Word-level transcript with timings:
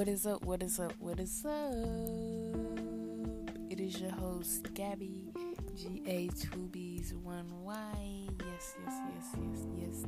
What 0.00 0.08
is 0.08 0.26
up? 0.26 0.42
What 0.46 0.62
is 0.62 0.80
up? 0.80 0.94
What 0.98 1.20
is 1.20 1.44
up? 1.44 1.74
It 3.68 3.78
is 3.78 4.00
your 4.00 4.12
host, 4.12 4.72
Gabby, 4.72 5.30
G 5.76 6.02
A 6.06 6.28
2 6.28 6.68
B's 6.68 7.12
1 7.12 7.62
Y. 7.62 8.26
Yes, 8.38 8.76
yes, 8.82 8.94
yes, 9.14 9.26
yes, 9.36 9.66
yes. 9.76 10.06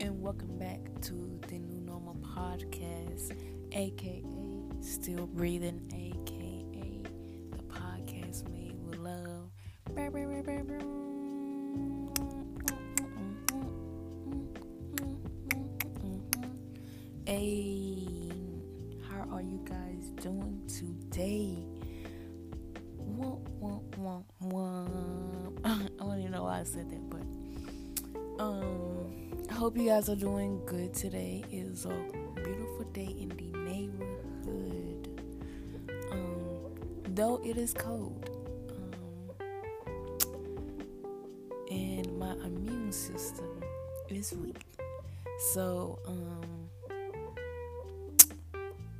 And 0.00 0.22
welcome 0.22 0.56
back 0.56 0.80
to 1.02 1.38
the 1.46 1.58
New 1.58 1.78
Normal 1.78 2.16
Podcast, 2.22 3.36
aka 3.72 4.24
Still 4.80 5.26
Breathing, 5.26 5.82
aka 5.92 7.02
the 7.50 7.62
podcast 7.64 8.48
made 8.48 8.76
with 8.82 8.96
love. 8.96 9.50
Hey, 17.26 17.77
doing 20.20 20.60
today? 20.66 21.56
Womp, 23.00 23.46
womp, 23.60 23.82
womp, 23.98 24.24
womp. 24.42 25.60
I 25.64 25.88
don't 25.98 26.18
even 26.20 26.32
know 26.32 26.44
why 26.44 26.60
I 26.60 26.64
said 26.64 26.90
that, 26.90 27.10
but 27.10 28.42
um, 28.42 29.32
I 29.48 29.54
hope 29.54 29.76
you 29.76 29.86
guys 29.86 30.08
are 30.08 30.16
doing 30.16 30.60
good 30.66 30.94
today. 30.94 31.44
It 31.50 31.56
is 31.56 31.84
a 31.84 31.96
beautiful 32.34 32.84
day 32.92 33.14
in 33.18 33.28
the 33.30 33.58
neighborhood. 33.58 35.22
Um, 36.10 37.14
though 37.14 37.40
it 37.44 37.56
is 37.56 37.72
cold, 37.74 38.30
um, 38.70 39.46
and 41.70 42.18
my 42.18 42.32
immune 42.44 42.92
system 42.92 43.62
is 44.08 44.32
weak. 44.32 44.56
So, 45.52 45.98
um, 46.06 46.57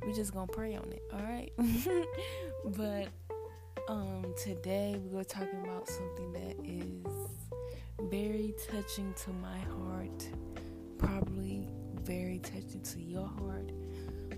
we 0.09 0.15
just 0.15 0.33
gonna 0.33 0.47
pray 0.47 0.75
on 0.75 0.91
it, 0.91 1.03
all 1.13 1.19
right? 1.19 1.51
but 2.77 3.09
um, 3.87 4.33
today 4.43 4.99
we're 5.03 5.23
talking 5.23 5.59
about 5.63 5.87
something 5.87 6.33
that 6.33 6.55
is 6.65 8.09
very 8.09 8.55
touching 8.71 9.13
to 9.13 9.29
my 9.33 9.59
heart, 9.59 10.27
probably 10.97 11.67
very 12.01 12.39
touching 12.39 12.81
to 12.81 12.99
your 12.99 13.27
heart. 13.27 13.69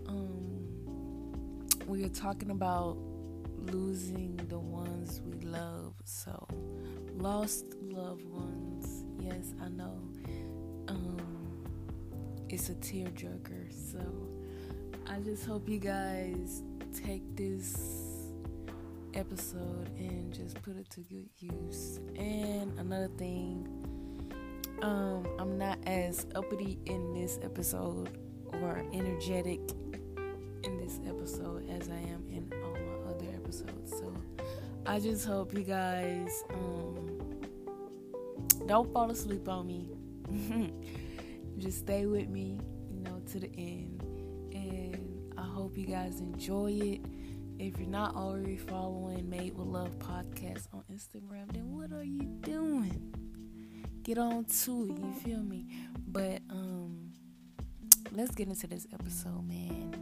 Um, 0.08 0.68
we 1.88 2.04
are 2.04 2.10
talking 2.10 2.50
about 2.50 2.98
losing 3.58 4.36
the 4.50 4.60
ones 4.60 5.22
we 5.24 5.40
love. 5.40 5.94
So, 6.04 6.46
lost 7.16 7.76
loved 7.82 8.26
ones. 8.26 9.06
Yes, 9.22 9.54
I 9.64 9.70
know. 9.70 10.02
Um, 10.90 11.64
it's 12.50 12.68
a 12.68 12.74
tearjerker. 12.74 13.72
So, 13.72 14.41
I 15.08 15.20
just 15.20 15.46
hope 15.46 15.68
you 15.68 15.80
guys 15.80 16.64
take 17.06 17.24
this 17.36 18.12
episode 19.14 19.90
and 19.98 20.34
just 20.34 20.62
put 20.62 20.78
it 20.78 20.90
to 20.92 21.02
good 21.02 21.30
use. 21.40 22.00
And 22.16 22.78
another 22.80 23.10
thing, 23.18 23.68
um, 24.82 25.28
I'm 25.40 25.58
not 25.58 25.80
as 25.86 26.26
uppity 26.36 26.80
in 26.86 27.14
this 27.14 27.40
episode 27.44 28.18
or 28.62 28.84
energetic 28.94 29.60
in 30.64 30.78
this 30.78 31.00
episode 31.08 31.70
as 31.70 31.90
I 31.90 31.98
am 31.98 32.26
in 32.30 32.52
all 32.64 32.74
my 32.74 33.12
other 33.12 33.28
episodes. 33.36 33.92
So 33.92 34.14
I 34.86 35.00
just 35.00 35.26
hope 35.26 35.54
you 35.54 35.64
guys 35.64 36.44
um, 36.54 37.20
don't 38.68 38.92
fall 38.94 39.10
asleep 39.12 39.48
on 39.48 39.68
me. 39.68 39.90
just 41.58 41.80
stay 41.80 42.06
with 42.06 42.30
me, 42.30 42.60
you 42.94 43.02
know, 43.02 43.22
to 43.32 43.40
the 43.40 43.52
end. 43.58 44.02
And 44.54 45.34
I 45.38 45.44
hope 45.44 45.78
you 45.78 45.86
guys 45.86 46.20
enjoy 46.20 46.72
it. 46.72 47.02
If 47.60 47.80
you're 47.80 47.88
not 47.88 48.16
already 48.16 48.58
following 48.58 49.30
Made 49.30 49.56
with 49.56 49.68
Love 49.68 49.98
podcast 50.00 50.68
on 50.74 50.84
Instagram, 50.92 51.52
then 51.54 51.72
what 51.72 51.92
are 51.92 52.04
you 52.04 52.24
doing? 52.42 53.14
Get 54.04 54.18
on 54.18 54.46
to 54.46 54.86
it, 54.90 55.00
you 55.00 55.14
feel 55.24 55.44
me? 55.44 55.68
But 56.08 56.42
um 56.50 57.12
let's 58.12 58.34
get 58.34 58.48
into 58.48 58.68
this 58.68 58.88
episode, 58.94 59.48
man. 59.48 60.01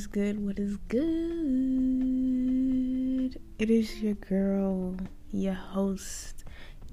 Is 0.00 0.06
good? 0.06 0.42
What 0.42 0.58
is 0.58 0.78
good? 0.88 0.98
It 3.58 3.68
is 3.68 4.00
your 4.00 4.14
girl, 4.14 4.96
your 5.30 5.52
host, 5.52 6.44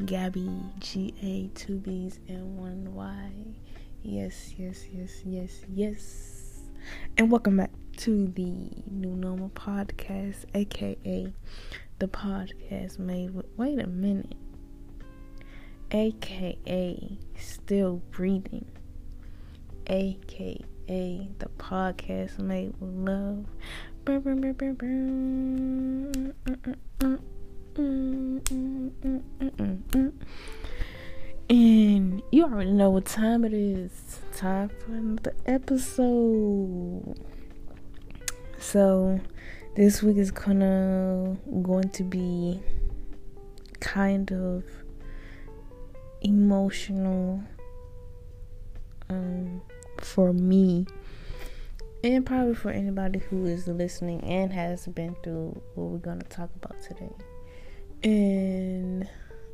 Gabby, 0.05 0.49
G 0.79 1.13
A, 1.21 1.47
two 1.57 1.77
B's, 1.79 2.19
and 2.27 2.57
one 2.57 2.93
Y. 2.93 3.31
Yes, 4.03 4.55
yes, 4.57 4.83
yes, 4.91 5.21
yes, 5.23 5.51
yes. 5.69 6.63
And 7.17 7.31
welcome 7.31 7.55
back 7.55 7.71
to 7.99 8.27
the 8.27 8.73
New 8.91 9.15
Normal 9.15 9.51
Podcast, 9.51 10.43
aka 10.53 11.31
the 11.99 12.07
podcast 12.09 12.99
made 12.99 13.33
with, 13.33 13.45
wait 13.55 13.79
a 13.79 13.87
minute, 13.87 14.35
aka 15.91 17.17
Still 17.37 18.01
Breathing, 18.11 18.65
aka 19.87 20.65
a 20.89 21.27
the 21.39 21.47
podcast 21.57 22.39
made 22.39 22.73
with 22.79 23.09
love. 23.09 23.45
And 31.49 32.21
you 32.31 32.43
already 32.43 32.71
know 32.71 32.89
what 32.89 33.05
time 33.05 33.43
it 33.45 33.53
is. 33.53 34.19
Time 34.35 34.69
for 34.69 34.93
another 34.93 35.35
episode. 35.45 37.19
So 38.59 39.19
this 39.75 40.01
week 40.01 40.17
is 40.17 40.31
gonna 40.31 41.37
going 41.61 41.89
to 41.89 42.03
be 42.03 42.61
kind 43.79 44.31
of 44.31 44.63
emotional. 46.21 47.43
Um 49.09 49.61
for 50.01 50.33
me 50.33 50.85
and 52.03 52.25
probably 52.25 52.55
for 52.55 52.69
anybody 52.69 53.19
who 53.19 53.45
is 53.45 53.67
listening 53.67 54.21
and 54.21 54.53
has 54.53 54.87
been 54.87 55.15
through 55.23 55.61
what 55.75 55.87
we're 55.87 55.97
going 55.97 56.19
to 56.19 56.29
talk 56.29 56.49
about 56.55 56.81
today. 56.81 57.11
And 58.03 59.09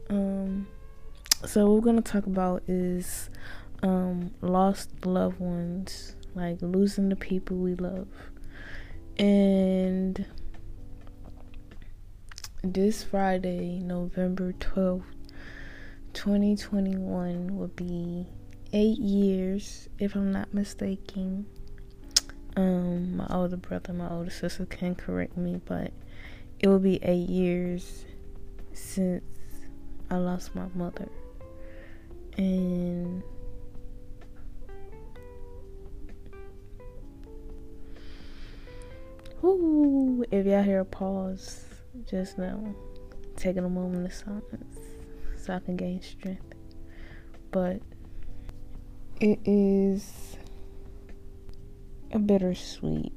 um 0.10 0.68
so 1.46 1.66
what 1.66 1.76
we're 1.76 1.92
going 1.92 2.02
to 2.02 2.12
talk 2.12 2.26
about 2.26 2.64
is 2.68 3.30
um 3.82 4.34
lost 4.42 5.06
loved 5.06 5.40
ones, 5.40 6.16
like 6.36 6.62
losing 6.62 7.10
the 7.10 7.16
people 7.16 7.58
we 7.58 7.76
love. 7.76 8.08
And 9.18 10.26
this 12.64 13.04
Friday, 13.04 13.80
November 13.80 14.54
12th, 14.54 15.04
2021 16.14 17.58
will 17.58 17.68
be 17.68 18.28
eight 18.74 18.98
years, 18.98 19.88
if 20.00 20.16
I'm 20.16 20.32
not 20.32 20.54
mistaken. 20.54 21.46
Um, 22.56 23.18
my 23.18 23.28
older 23.30 23.58
brother, 23.58 23.94
my 23.94 24.10
older 24.10 24.30
sister 24.30 24.66
can 24.66 24.96
correct 24.96 25.38
me, 25.38 25.62
but 25.66 25.92
it 26.60 26.68
will 26.68 26.80
be 26.80 27.00
eight 27.04 27.30
years 27.30 28.06
since 28.74 29.24
I 30.10 30.16
lost 30.16 30.56
my 30.56 30.66
mother. 30.74 31.08
And 32.38 33.24
whoo, 39.42 40.26
if 40.32 40.46
y'all 40.46 40.64
hear 40.64 40.80
a 40.80 40.86
pause, 40.86 41.64
just 42.08 42.38
know 42.38 42.76
taking 43.36 43.66
a 43.66 43.70
moment 43.70 44.06
of 44.06 44.14
silence 44.14 44.78
so 45.38 45.54
I 45.54 45.60
can 45.60 45.76
gain 45.76 46.02
strength. 46.02 46.56
But 47.52 47.82
it 49.20 49.40
is 49.46 50.38
a 52.12 52.20
bittersweet 52.20 53.14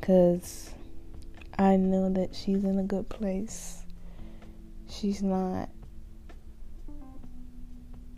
because 0.00 0.70
I 1.58 1.76
know 1.76 2.10
that 2.10 2.34
she's 2.34 2.64
in 2.64 2.78
a 2.78 2.82
good 2.82 3.08
place. 3.08 3.82
She's 4.88 5.22
not 5.22 5.68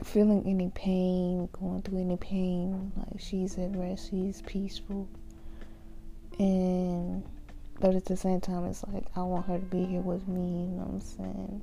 feeling 0.05 0.43
any 0.47 0.71
pain, 0.75 1.49
going 1.53 1.83
through 1.83 2.01
any 2.01 2.17
pain. 2.17 2.93
Like 2.97 3.21
she's 3.21 3.59
at 3.59 3.77
rest, 3.77 4.11
she's 4.11 4.43
peaceful. 4.43 5.09
And 6.39 7.25
but 7.81 7.95
at 7.95 8.05
the 8.05 8.17
same 8.17 8.41
time, 8.41 8.65
it's 8.67 8.85
like 8.93 9.05
I 9.15 9.23
want 9.23 9.47
her 9.47 9.59
to 9.59 9.65
be 9.65 9.85
here 9.85 10.01
with 10.01 10.27
me, 10.27 10.41
you 10.41 10.77
know 10.77 10.85
what 10.85 10.95
I'm 10.95 11.01
saying? 11.01 11.63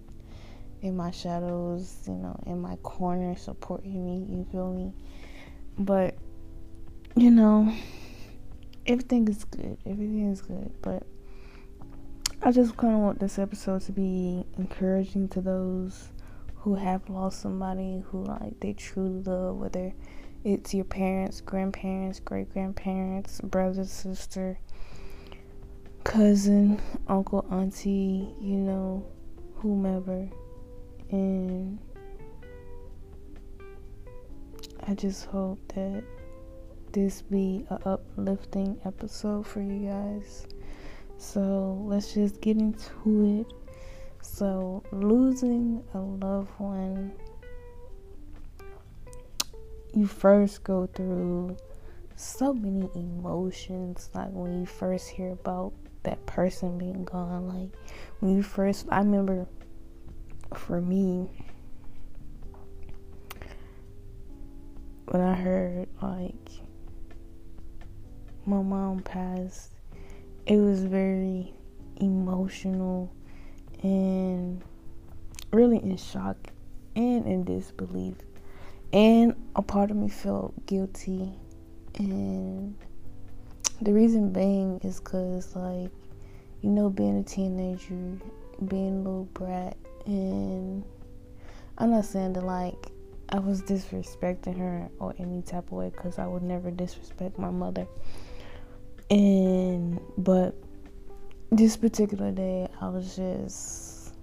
In 0.85 0.95
my 0.95 1.09
shadows, 1.09 1.97
you 2.07 2.13
know, 2.13 2.39
in 2.45 2.61
my 2.61 2.75
corner 2.77 3.35
supporting 3.35 4.05
me, 4.05 4.25
you 4.29 4.45
feel 4.51 4.71
me? 4.71 4.93
But 5.79 6.15
you 7.15 7.31
know, 7.31 7.73
everything 8.85 9.27
is 9.27 9.43
good. 9.45 9.77
Everything 9.85 10.31
is 10.31 10.41
good, 10.41 10.71
but 10.81 11.03
I 12.43 12.51
just 12.51 12.77
kind 12.77 12.93
of 12.93 12.99
want 12.99 13.19
this 13.19 13.39
episode 13.39 13.81
to 13.83 13.91
be 13.91 14.45
encouraging 14.57 15.27
to 15.29 15.41
those 15.41 16.09
who 16.57 16.75
have 16.75 17.09
lost 17.09 17.41
somebody 17.41 18.03
who 18.07 18.23
like 18.23 18.59
they 18.59 18.73
truly 18.73 19.23
love, 19.23 19.55
whether 19.55 19.91
it's 20.43 20.73
your 20.73 20.85
parents, 20.85 21.41
grandparents, 21.41 22.19
great 22.19 22.53
grandparents, 22.53 23.41
brother, 23.41 23.85
sister, 23.85 24.59
cousin, 26.03 26.79
uncle, 27.07 27.43
auntie, 27.49 28.35
you 28.39 28.57
know, 28.57 29.03
whomever. 29.55 30.29
And 31.15 31.79
I 34.87 34.93
just 34.93 35.25
hope 35.25 35.59
that 35.75 36.03
this 36.91 37.21
be 37.21 37.65
a 37.69 37.75
uplifting 37.87 38.79
episode 38.85 39.47
for 39.47 39.61
you 39.61 39.87
guys. 39.89 40.47
So 41.17 41.81
let's 41.85 42.13
just 42.13 42.41
get 42.41 42.57
into 42.57 43.41
it. 43.41 43.53
So 44.21 44.83
losing 44.91 45.83
a 45.93 45.99
loved 45.99 46.51
one 46.57 47.13
you 49.95 50.05
first 50.05 50.63
go 50.65 50.87
through 50.87 51.55
so 52.17 52.53
many 52.53 52.89
emotions 52.95 54.09
like 54.13 54.29
when 54.31 54.59
you 54.59 54.65
first 54.65 55.07
hear 55.07 55.31
about 55.31 55.71
that 56.03 56.23
person 56.25 56.77
being 56.77 57.05
gone 57.05 57.47
like 57.47 57.69
when 58.19 58.35
you 58.35 58.43
first 58.43 58.85
i 58.91 58.99
remember 58.99 59.47
for 60.55 60.81
me 60.81 61.29
when 65.07 65.21
i 65.21 65.33
heard 65.33 65.87
like 66.01 66.49
my 68.45 68.61
mom 68.61 69.01
passed 69.01 69.71
it 70.45 70.57
was 70.57 70.83
very 70.83 71.53
emotional 71.97 73.11
and 73.81 74.61
really 75.51 75.77
in 75.77 75.97
shock 75.97 76.37
and 76.95 77.25
in 77.25 77.43
disbelief. 77.43 78.15
And 78.93 79.35
a 79.55 79.61
part 79.61 79.91
of 79.91 79.97
me 79.97 80.09
felt 80.09 80.53
guilty. 80.65 81.31
And 81.97 82.75
the 83.81 83.93
reason 83.93 84.31
being 84.31 84.79
is 84.83 84.99
because 84.99 85.55
like 85.55 85.91
you 86.61 86.69
know 86.69 86.89
being 86.89 87.19
a 87.19 87.23
teenager 87.23 88.17
being 88.67 88.95
a 88.95 88.97
little 88.97 89.29
brat 89.33 89.77
and 90.05 90.83
i'm 91.77 91.91
not 91.91 92.05
saying 92.05 92.33
that 92.33 92.43
like 92.43 92.91
i 93.29 93.39
was 93.39 93.61
disrespecting 93.61 94.57
her 94.57 94.89
or 94.99 95.13
any 95.19 95.41
type 95.41 95.65
of 95.67 95.71
way 95.71 95.89
because 95.89 96.19
i 96.19 96.25
would 96.25 96.43
never 96.43 96.71
disrespect 96.71 97.37
my 97.39 97.49
mother. 97.49 97.87
And 99.11 99.99
but 100.17 100.55
this 101.51 101.77
particular 101.77 102.31
day 102.31 102.67
i 102.81 102.89
was 102.89 103.15
just 103.15 104.15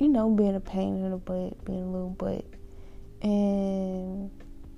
you 0.00 0.08
know 0.08 0.28
being 0.30 0.56
a 0.56 0.60
pain 0.60 0.96
in 0.96 1.10
the 1.10 1.16
butt 1.16 1.64
being 1.64 1.82
a 1.82 1.90
little 1.90 2.10
butt. 2.10 2.44
And 3.22 4.30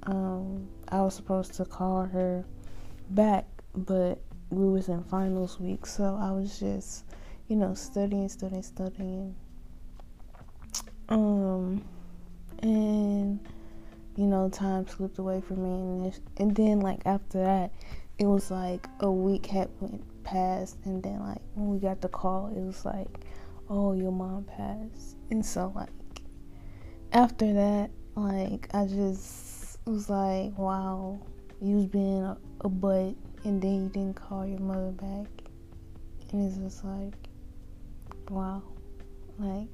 um, 0.06 0.69
I 0.88 1.00
was 1.00 1.14
supposed 1.14 1.55
to 1.55 1.64
call 1.64 2.05
her 2.05 2.44
back, 3.11 3.46
but 3.75 4.20
we 4.50 4.69
was 4.69 4.88
in 4.88 5.02
finals 5.05 5.58
week, 5.58 5.87
so 5.87 6.19
I 6.20 6.31
was 6.31 6.61
just, 6.61 7.05
you 7.49 7.56
know, 7.56 7.75
studying, 7.75 8.29
studying, 8.29 8.62
studying. 8.62 9.35
Um, 11.08 11.85
and 12.62 13.38
you 14.17 14.26
know, 14.26 14.49
time 14.49 14.87
slipped 14.87 15.19
away 15.19 15.41
from 15.41 15.62
me, 15.62 16.06
and, 16.08 16.20
and 16.37 16.56
then 16.56 16.81
like 16.81 17.00
after 17.05 17.38
that, 17.43 17.73
it 18.19 18.26
was 18.26 18.50
like 18.50 18.87
a 19.00 19.11
week 19.11 19.46
had 19.46 19.69
went 19.81 20.02
past, 20.23 20.76
and 20.85 21.02
then 21.02 21.19
like 21.20 21.43
when 21.55 21.69
we 21.69 21.79
got 21.79 22.00
the 22.00 22.08
call, 22.08 22.52
it 22.56 22.61
was 22.61 22.85
like, 22.85 23.08
oh, 23.69 23.93
your 23.93 24.12
mom 24.12 24.44
passed, 24.44 25.17
and 25.31 25.44
so 25.44 25.73
like 25.75 25.88
after 27.12 27.52
that, 27.52 27.91
like 28.14 28.69
I 28.73 28.87
just 28.87 29.79
was 29.85 30.08
like, 30.08 30.56
wow, 30.56 31.20
you 31.61 31.76
was 31.76 31.87
being 31.87 32.23
a, 32.23 32.38
a 32.61 32.69
butt, 32.69 33.14
and 33.44 33.61
then 33.61 33.85
you 33.85 33.88
didn't 33.88 34.14
call 34.14 34.46
your 34.46 34.61
mother 34.61 34.93
back, 34.93 35.29
and 36.31 36.49
it's 36.49 36.56
just 36.56 36.85
like, 36.85 37.14
wow, 38.30 38.62
like 39.38 39.68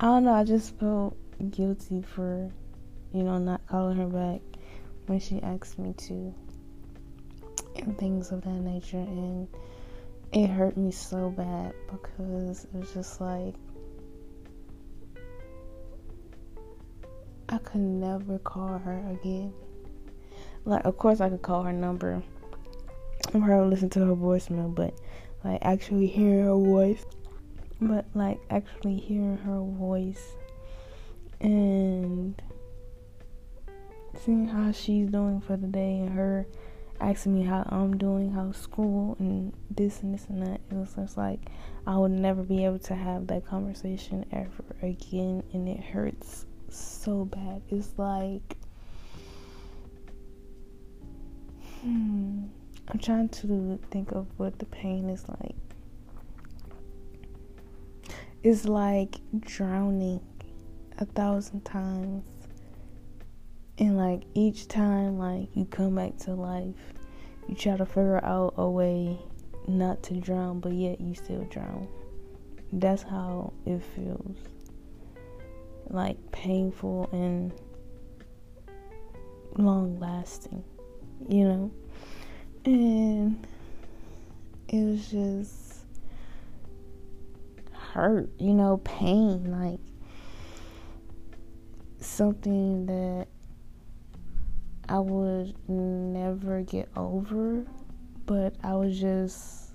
I 0.00 0.06
don't 0.06 0.24
know. 0.24 0.34
I 0.34 0.44
just 0.44 0.78
felt 0.78 1.16
guilty 1.50 2.02
for, 2.02 2.50
you 3.12 3.22
know, 3.22 3.38
not 3.38 3.66
calling 3.68 3.98
her 3.98 4.06
back 4.06 4.40
when 5.06 5.20
she 5.20 5.40
asked 5.42 5.78
me 5.78 5.94
to, 5.94 6.34
and 7.76 7.96
things 7.98 8.32
of 8.32 8.42
that 8.42 8.50
nature, 8.50 8.98
and 8.98 9.48
it 10.32 10.48
hurt 10.48 10.76
me 10.76 10.90
so 10.90 11.30
bad 11.30 11.74
because 11.90 12.64
it 12.64 12.74
was 12.74 12.92
just 12.92 13.20
like 13.20 13.54
I 17.48 17.58
could 17.58 17.82
never 17.82 18.38
call 18.38 18.78
her 18.78 19.04
again. 19.10 19.52
Like, 20.64 20.86
of 20.86 20.96
course, 20.96 21.20
I 21.20 21.28
could 21.28 21.42
call 21.42 21.64
her 21.64 21.72
number 21.72 22.22
or 23.34 23.40
probably 23.40 23.68
listen 23.68 23.90
to 23.90 24.06
her 24.06 24.16
voicemail, 24.16 24.74
but 24.74 24.94
like 25.44 25.58
actually 25.62 26.06
hearing 26.06 26.44
her 26.44 26.54
voice, 26.54 27.04
but 27.80 28.06
like 28.14 28.40
actually 28.50 28.96
hearing 28.96 29.38
her 29.38 29.60
voice 29.60 30.34
and 31.40 32.40
seeing 34.24 34.46
how 34.46 34.70
she's 34.70 35.08
doing 35.08 35.40
for 35.40 35.56
the 35.56 35.66
day 35.66 35.98
and 35.98 36.10
her 36.10 36.46
asking 37.00 37.34
me 37.34 37.42
how 37.44 37.66
I'm 37.68 37.98
doing, 37.98 38.30
how 38.32 38.52
school 38.52 39.16
and 39.18 39.52
this 39.70 40.02
and 40.02 40.14
this 40.14 40.26
and 40.28 40.42
that. 40.46 40.60
It 40.70 40.74
was 40.74 40.94
just 40.94 41.16
like 41.16 41.40
I 41.86 41.96
would 41.96 42.12
never 42.12 42.42
be 42.42 42.64
able 42.64 42.78
to 42.80 42.94
have 42.94 43.26
that 43.26 43.44
conversation 43.44 44.24
ever 44.30 44.64
again, 44.82 45.42
and 45.52 45.68
it 45.68 45.80
hurts 45.80 46.46
so 46.68 47.24
bad. 47.24 47.62
It's 47.68 47.92
like, 47.96 48.56
hmm, 51.80 52.44
I'm 52.88 52.98
trying 52.98 53.28
to 53.30 53.78
think 53.90 54.12
of 54.12 54.26
what 54.36 54.58
the 54.58 54.66
pain 54.66 55.08
is 55.08 55.24
like. 55.28 55.54
It's 58.42 58.64
like 58.64 59.20
drowning 59.40 60.20
a 60.98 61.04
thousand 61.04 61.64
times. 61.64 62.24
And 63.78 63.96
like 63.96 64.24
each 64.34 64.68
time 64.68 65.18
like 65.18 65.48
you 65.54 65.64
come 65.64 65.94
back 65.94 66.16
to 66.18 66.34
life, 66.34 66.74
you 67.48 67.54
try 67.54 67.76
to 67.76 67.86
figure 67.86 68.22
out 68.24 68.54
a 68.56 68.68
way 68.68 69.18
not 69.68 70.02
to 70.04 70.14
drown, 70.14 70.60
but 70.60 70.72
yet 70.72 71.00
you 71.00 71.14
still 71.14 71.44
drown. 71.44 71.88
That's 72.72 73.02
how 73.02 73.52
it 73.64 73.82
feels 73.94 74.36
like 75.88 76.16
painful 76.32 77.08
and 77.12 77.52
long 79.56 79.98
lasting, 79.98 80.64
you 81.28 81.44
know? 81.44 81.70
And 82.64 83.44
it 84.68 84.84
was 84.84 85.10
just 85.10 85.84
hurt, 87.72 88.30
you 88.38 88.54
know, 88.54 88.76
pain, 88.84 89.50
like 89.50 89.80
something 91.98 92.86
that 92.86 93.26
I 94.88 94.98
would 94.98 95.54
never 95.68 96.62
get 96.62 96.88
over, 96.96 97.64
but 98.26 98.54
I 98.62 98.74
would 98.74 98.92
just 98.92 99.70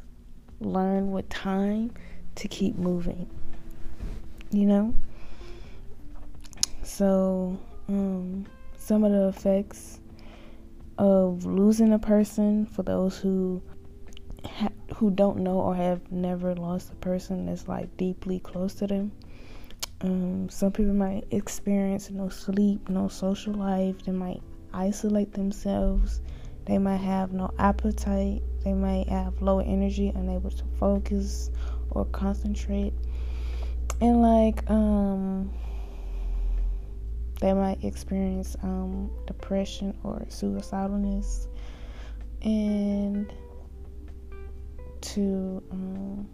learn 0.60 1.12
with 1.12 1.28
time 1.30 1.92
to 2.36 2.48
keep 2.48 2.78
moving, 2.78 3.30
you 4.52 4.66
know? 4.66 4.94
So, 6.84 7.60
um, 7.90 8.46
some 8.78 9.04
of 9.04 9.12
the 9.12 9.28
effects 9.28 10.00
of 10.98 11.46
losing 11.46 11.94
a 11.94 12.00
person 12.00 12.66
for 12.66 12.84
those 12.84 13.18
who 13.18 13.62
ha- 14.46 14.70
who 14.96 15.12
don't 15.12 15.38
know 15.38 15.60
or 15.60 15.76
have 15.76 16.12
never 16.12 16.56
lost 16.56 16.92
a 16.92 16.96
person 16.96 17.46
that's 17.46 17.68
like 17.68 17.96
deeply 17.98 18.40
close 18.40 18.74
to 18.76 18.88
them. 18.88 19.12
Um, 20.02 20.50
some 20.50 20.72
people 20.72 20.94
might 20.94 21.26
experience 21.32 22.10
no 22.12 22.30
sleep, 22.30 22.88
no 22.90 23.08
social 23.08 23.54
life. 23.54 23.96
They 24.06 24.12
might 24.12 24.42
isolate 24.74 25.34
themselves. 25.34 26.22
They 26.66 26.78
might 26.78 26.98
have 26.98 27.32
no 27.32 27.52
appetite. 27.58 28.42
They 28.64 28.74
might 28.74 29.08
have 29.08 29.42
low 29.42 29.60
energy, 29.60 30.10
unable 30.10 30.52
to 30.52 30.64
focus 30.80 31.50
or 31.92 32.06
concentrate. 32.06 32.94
And 34.02 34.22
like 34.22 34.70
um 34.70 35.52
they 37.40 37.54
might 37.54 37.84
experience 37.84 38.56
um, 38.64 39.12
depression 39.26 39.98
or 40.04 40.26
suicidalness 40.30 41.48
and 42.42 43.34
to 45.02 45.64
um, 45.72 46.28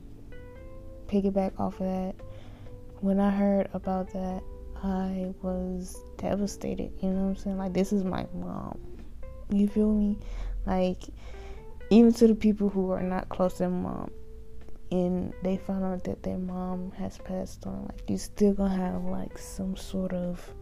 piggyback 1.08 1.60
off 1.60 1.80
of 1.80 1.88
that 1.88 2.16
when 3.04 3.20
I 3.20 3.30
heard 3.32 3.68
about 3.74 4.14
that, 4.14 4.42
I 4.82 5.34
was 5.42 6.02
devastated. 6.16 6.94
You 7.02 7.10
know 7.10 7.24
what 7.24 7.30
I'm 7.32 7.36
saying? 7.36 7.58
Like, 7.58 7.74
this 7.74 7.92
is 7.92 8.06
my 8.06 8.26
mom. 8.34 8.80
You 9.50 9.68
feel 9.68 9.92
me? 9.92 10.18
Like, 10.66 11.04
even 11.90 12.14
to 12.14 12.28
the 12.28 12.34
people 12.34 12.70
who 12.70 12.92
are 12.92 13.04
not 13.04 13.28
close 13.28 13.56
to 13.56 13.68
mom, 13.68 14.10
and 14.90 15.34
they 15.44 15.58
found 15.58 15.84
out 15.84 16.06
that 16.06 16.24
their 16.24 16.38
mom 16.38 16.94
has 16.94 17.18
passed 17.18 17.68
on, 17.68 17.88
like, 17.90 18.10
you 18.10 18.18
still 18.18 18.54
gonna 18.54 18.74
have 18.74 19.04
like 19.04 19.38
some 19.38 19.76
sort 19.76 20.14
of 20.14 20.54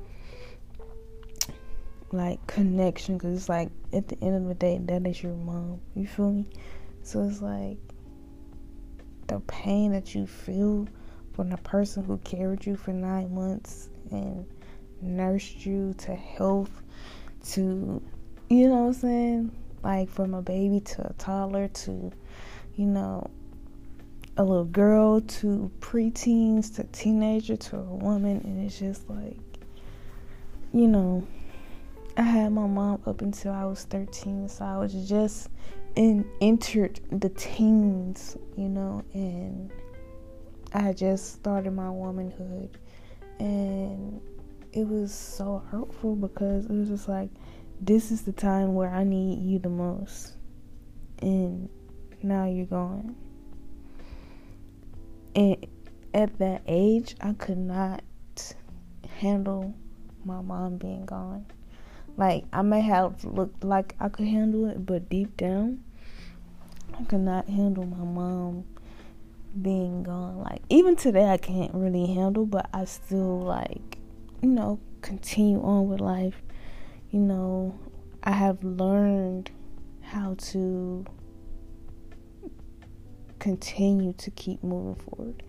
like 2.13 2.45
connection 2.47 3.17
because 3.17 3.37
it's 3.37 3.49
like 3.49 3.69
at 3.93 4.07
the 4.07 4.17
end 4.21 4.35
of 4.35 4.47
the 4.47 4.55
day, 4.55 4.79
that 4.83 5.05
is 5.07 5.21
your 5.21 5.33
mom. 5.33 5.81
You 5.95 6.07
feel 6.07 6.31
me? 6.31 6.45
So 7.03 7.23
it's 7.23 7.41
like 7.41 7.77
the 9.27 9.39
pain 9.41 9.91
that 9.93 10.13
you 10.13 10.27
feel 10.27 10.87
from 11.33 11.49
the 11.49 11.57
person 11.57 12.03
who 12.03 12.17
carried 12.19 12.65
you 12.65 12.75
for 12.75 12.91
nine 12.91 13.33
months 13.33 13.89
and 14.11 14.45
nursed 15.01 15.65
you 15.65 15.93
to 15.99 16.13
health 16.15 16.81
to 17.43 18.01
you 18.49 18.67
know 18.67 18.75
what 18.75 18.87
I'm 18.87 18.93
saying? 18.93 19.51
Like 19.81 20.09
from 20.09 20.33
a 20.33 20.41
baby 20.41 20.81
to 20.81 21.07
a 21.07 21.13
toddler 21.13 21.69
to, 21.69 22.11
you 22.75 22.85
know, 22.85 23.29
a 24.37 24.43
little 24.43 24.65
girl 24.65 25.21
to 25.21 25.71
preteens 25.79 26.75
to 26.75 26.83
teenager 26.85 27.55
to 27.55 27.77
a 27.77 27.83
woman 27.83 28.41
and 28.43 28.65
it's 28.65 28.79
just 28.79 29.09
like 29.09 29.37
you 30.73 30.87
know 30.87 31.27
I 32.17 32.23
had 32.23 32.51
my 32.51 32.67
mom 32.67 33.01
up 33.05 33.21
until 33.21 33.53
I 33.53 33.65
was 33.65 33.83
13 33.85 34.49
so 34.49 34.65
I 34.65 34.77
was 34.77 35.07
just 35.07 35.49
in 35.95 36.29
entered 36.39 36.99
the 37.11 37.29
teens 37.29 38.37
you 38.57 38.69
know 38.69 39.03
and 39.13 39.71
I 40.73 40.93
just 40.93 41.33
started 41.33 41.71
my 41.71 41.89
womanhood 41.89 42.77
and 43.39 44.21
it 44.73 44.87
was 44.87 45.13
so 45.13 45.63
hurtful 45.69 46.15
because 46.15 46.65
it 46.65 46.71
was 46.71 46.89
just 46.89 47.07
like 47.09 47.29
this 47.81 48.11
is 48.11 48.21
the 48.21 48.31
time 48.31 48.75
where 48.75 48.89
I 48.89 49.03
need 49.03 49.39
you 49.41 49.57
the 49.57 49.69
most. 49.69 50.33
And 51.19 51.67
now 52.21 52.45
you're 52.45 52.67
gone. 52.67 53.15
And 55.35 55.65
at 56.13 56.37
that 56.37 56.61
age, 56.67 57.15
I 57.19 57.33
could 57.33 57.57
not 57.57 58.03
handle 59.07 59.73
my 60.23 60.41
mom 60.41 60.77
being 60.77 61.05
gone. 61.05 61.47
Like, 62.17 62.45
I 62.53 62.61
may 62.61 62.81
have 62.81 63.23
looked 63.23 63.63
like 63.63 63.95
I 63.99 64.09
could 64.09 64.27
handle 64.27 64.69
it, 64.69 64.85
but 64.85 65.09
deep 65.09 65.37
down, 65.37 65.83
I 66.99 67.03
could 67.03 67.21
not 67.21 67.49
handle 67.49 67.85
my 67.85 68.03
mom 68.03 68.65
being 69.59 70.03
gone. 70.03 70.39
Like, 70.39 70.61
even 70.69 70.95
today, 70.95 71.29
I 71.29 71.37
can't 71.37 71.73
really 71.73 72.13
handle, 72.13 72.45
but 72.45 72.69
I 72.73 72.85
still, 72.85 73.39
like, 73.39 73.97
you 74.41 74.49
know, 74.49 74.79
continue 75.01 75.61
on 75.61 75.87
with 75.87 75.99
life 75.99 76.41
you 77.11 77.19
know, 77.19 77.77
I 78.23 78.31
have 78.31 78.63
learned 78.63 79.51
how 80.01 80.35
to 80.37 81.05
continue 83.39 84.13
to 84.13 84.31
keep 84.31 84.63
moving 84.63 84.95
forward 84.95 85.43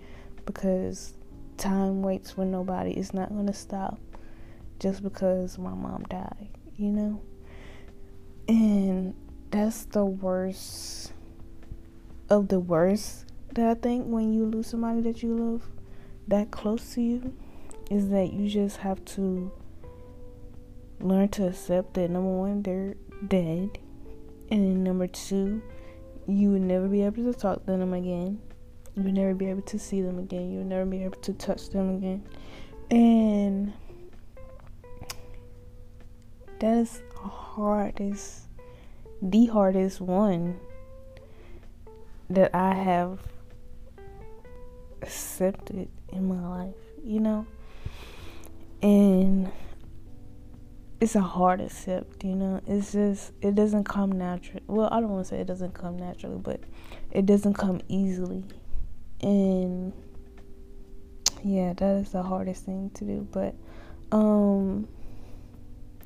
because 0.44 1.14
time 1.56 2.02
waits 2.02 2.32
for 2.32 2.44
nobody. 2.44 2.90
It's 2.92 3.14
not 3.14 3.28
going 3.28 3.46
to 3.46 3.52
stop 3.52 4.00
just 4.82 5.02
because 5.02 5.58
my 5.58 5.70
mom 5.70 6.02
died, 6.10 6.48
you 6.76 6.90
know? 6.90 7.22
And 8.48 9.14
that's 9.52 9.84
the 9.84 10.04
worst 10.04 11.12
of 12.28 12.48
the 12.48 12.58
worst 12.58 13.26
that 13.52 13.64
I 13.64 13.74
think 13.74 14.06
when 14.06 14.32
you 14.32 14.44
lose 14.44 14.66
somebody 14.66 15.00
that 15.02 15.22
you 15.22 15.36
love 15.36 15.62
that 16.26 16.50
close 16.50 16.94
to 16.94 17.00
you 17.00 17.32
is 17.90 18.08
that 18.08 18.32
you 18.32 18.48
just 18.48 18.78
have 18.78 19.04
to 19.04 19.52
learn 20.98 21.28
to 21.28 21.46
accept 21.46 21.94
that 21.94 22.10
number 22.10 22.30
one, 22.30 22.62
they're 22.62 22.94
dead, 23.28 23.78
and 24.50 24.82
number 24.82 25.06
two, 25.06 25.62
you 26.26 26.50
would 26.50 26.62
never 26.62 26.88
be 26.88 27.02
able 27.02 27.32
to 27.32 27.38
talk 27.38 27.60
to 27.66 27.72
them 27.72 27.92
again. 27.92 28.40
You 28.96 29.04
would 29.04 29.14
never 29.14 29.34
be 29.34 29.46
able 29.46 29.62
to 29.62 29.78
see 29.78 30.02
them 30.02 30.18
again. 30.18 30.50
You 30.50 30.58
would 30.58 30.66
never 30.66 30.84
be 30.84 31.04
able 31.04 31.20
to 31.20 31.32
touch 31.34 31.70
them 31.70 31.96
again. 31.96 32.24
And 32.90 33.72
that 36.62 36.78
is 36.78 37.02
the 37.10 37.28
hardest, 37.28 38.46
the 39.20 39.46
hardest 39.46 40.00
one 40.00 40.60
that 42.30 42.54
I 42.54 42.72
have 42.72 43.18
accepted 45.02 45.88
in 46.12 46.28
my 46.28 46.48
life, 46.48 46.74
you 47.04 47.18
know? 47.18 47.46
And 48.80 49.50
it's 51.00 51.16
a 51.16 51.20
hard 51.20 51.60
accept, 51.60 52.22
you 52.22 52.36
know. 52.36 52.60
It's 52.68 52.92
just 52.92 53.32
it 53.40 53.56
doesn't 53.56 53.84
come 53.84 54.12
natural. 54.12 54.60
Well, 54.68 54.88
I 54.92 55.00
don't 55.00 55.10
want 55.10 55.26
to 55.26 55.30
say 55.30 55.40
it 55.40 55.48
doesn't 55.48 55.74
come 55.74 55.96
naturally, 55.96 56.38
but 56.38 56.60
it 57.10 57.26
doesn't 57.26 57.54
come 57.54 57.80
easily. 57.88 58.44
And 59.20 59.92
yeah, 61.42 61.72
that 61.72 61.96
is 61.96 62.12
the 62.12 62.22
hardest 62.22 62.66
thing 62.66 62.90
to 62.94 63.04
do. 63.04 63.26
But 63.32 63.56
um 64.12 64.86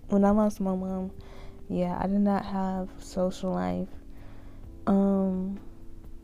when 0.08 0.24
I 0.24 0.30
lost 0.30 0.60
my 0.60 0.74
mom, 0.74 1.10
yeah, 1.68 1.98
I 2.00 2.06
did 2.06 2.20
not 2.20 2.44
have 2.44 2.88
social 2.98 3.52
life. 3.52 3.88
Um 4.86 5.58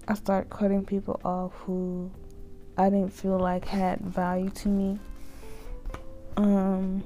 I 0.08 0.14
started 0.14 0.50
cutting 0.50 0.84
people 0.84 1.20
off 1.24 1.52
who 1.64 2.10
I 2.76 2.90
didn't 2.90 3.12
feel 3.12 3.38
like 3.38 3.64
had 3.64 4.00
value 4.00 4.50
to 4.50 4.68
me. 4.68 4.98
Um 6.36 7.04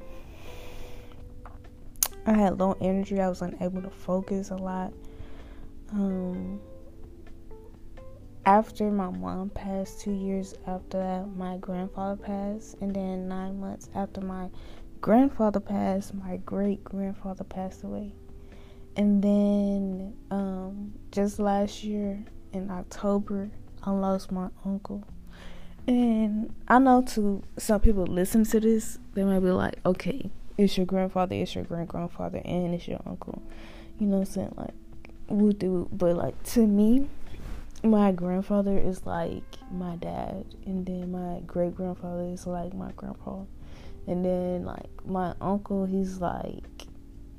I 2.26 2.32
had 2.32 2.58
low 2.58 2.76
energy. 2.80 3.20
I 3.20 3.28
was 3.28 3.40
unable 3.40 3.82
to 3.82 3.90
focus 3.90 4.50
a 4.50 4.56
lot. 4.56 4.92
Um, 5.92 6.60
after 8.44 8.90
my 8.90 9.10
mom 9.10 9.50
passed, 9.50 10.00
two 10.00 10.10
years 10.10 10.54
after 10.66 10.98
that, 10.98 11.36
my 11.36 11.56
grandfather 11.58 12.20
passed, 12.20 12.76
and 12.80 12.94
then 12.94 13.28
nine 13.28 13.60
months 13.60 13.88
after 13.94 14.20
my 14.20 14.48
grandfather 15.00 15.60
passed, 15.60 16.14
my 16.14 16.38
great 16.38 16.82
grandfather 16.84 17.44
passed 17.44 17.84
away. 17.84 18.12
And 18.96 19.22
then 19.22 20.14
um, 20.30 20.94
just 21.10 21.38
last 21.38 21.84
year 21.84 22.24
in 22.52 22.70
October, 22.70 23.50
I 23.82 23.90
lost 23.90 24.32
my 24.32 24.48
uncle. 24.64 25.04
And 25.86 26.52
I 26.66 26.78
know 26.78 27.02
to 27.14 27.42
some 27.58 27.80
people 27.80 28.06
listen 28.06 28.44
to 28.44 28.58
this, 28.60 28.98
they 29.14 29.22
might 29.22 29.40
be 29.40 29.50
like, 29.50 29.78
okay, 29.86 30.30
it's 30.58 30.76
your 30.76 30.86
grandfather, 30.86 31.36
it's 31.36 31.54
your 31.54 31.64
great 31.64 31.88
grandfather, 31.88 32.40
and 32.44 32.74
it's 32.74 32.88
your 32.88 33.00
uncle. 33.06 33.42
You 34.00 34.06
know 34.06 34.18
what 34.18 34.28
I'm 34.28 34.32
saying? 34.34 34.54
Like, 34.56 34.74
we 35.28 35.52
do, 35.52 35.88
but 35.92 36.16
like 36.16 36.42
to 36.54 36.66
me, 36.66 37.08
my 37.84 38.10
grandfather 38.12 38.78
is 38.78 39.06
like 39.06 39.44
my 39.70 39.96
dad, 39.96 40.44
and 40.64 40.86
then 40.86 41.12
my 41.12 41.40
great 41.46 41.74
grandfather 41.74 42.24
is 42.24 42.46
like 42.46 42.74
my 42.74 42.90
grandpa, 42.92 43.42
and 44.06 44.24
then 44.24 44.64
like 44.64 45.04
my 45.04 45.34
uncle, 45.40 45.84
he's 45.84 46.18
like 46.18 46.86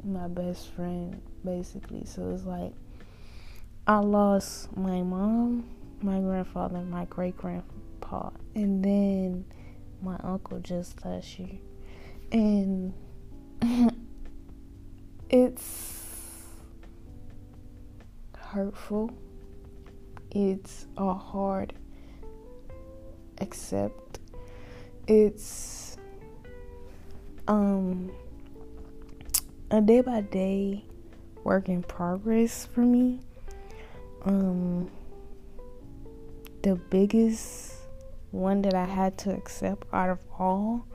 my 0.03 0.27
best 0.27 0.71
friend, 0.71 1.21
basically. 1.43 2.05
So 2.05 2.31
it's 2.33 2.45
like 2.45 2.73
I 3.85 3.99
lost 3.99 4.75
my 4.75 5.01
mom, 5.01 5.69
my 6.01 6.19
grandfather, 6.19 6.79
my 6.81 7.05
great 7.05 7.37
grandpa, 7.37 8.31
and 8.55 8.83
then 8.83 9.45
my 10.01 10.17
uncle 10.23 10.59
just 10.59 11.03
last 11.05 11.39
year. 11.39 11.57
And 12.31 12.93
it's 15.29 16.03
hurtful. 18.37 19.11
It's 20.31 20.85
a 20.97 21.13
hard 21.13 21.73
accept. 23.39 24.19
It's 25.07 25.86
um 27.47 28.11
a 29.71 29.81
day 29.81 30.01
by 30.01 30.21
day 30.21 30.83
work 31.43 31.69
in 31.69 31.83
progress 31.83 32.67
for 32.73 32.81
me. 32.81 33.19
Um 34.25 34.89
the 36.63 36.75
biggest 36.75 37.73
one 38.31 38.61
that 38.63 38.73
I 38.73 38.85
had 38.85 39.17
to 39.19 39.33
accept 39.33 39.87
out 39.93 40.09
of 40.09 40.19
all 40.37 40.85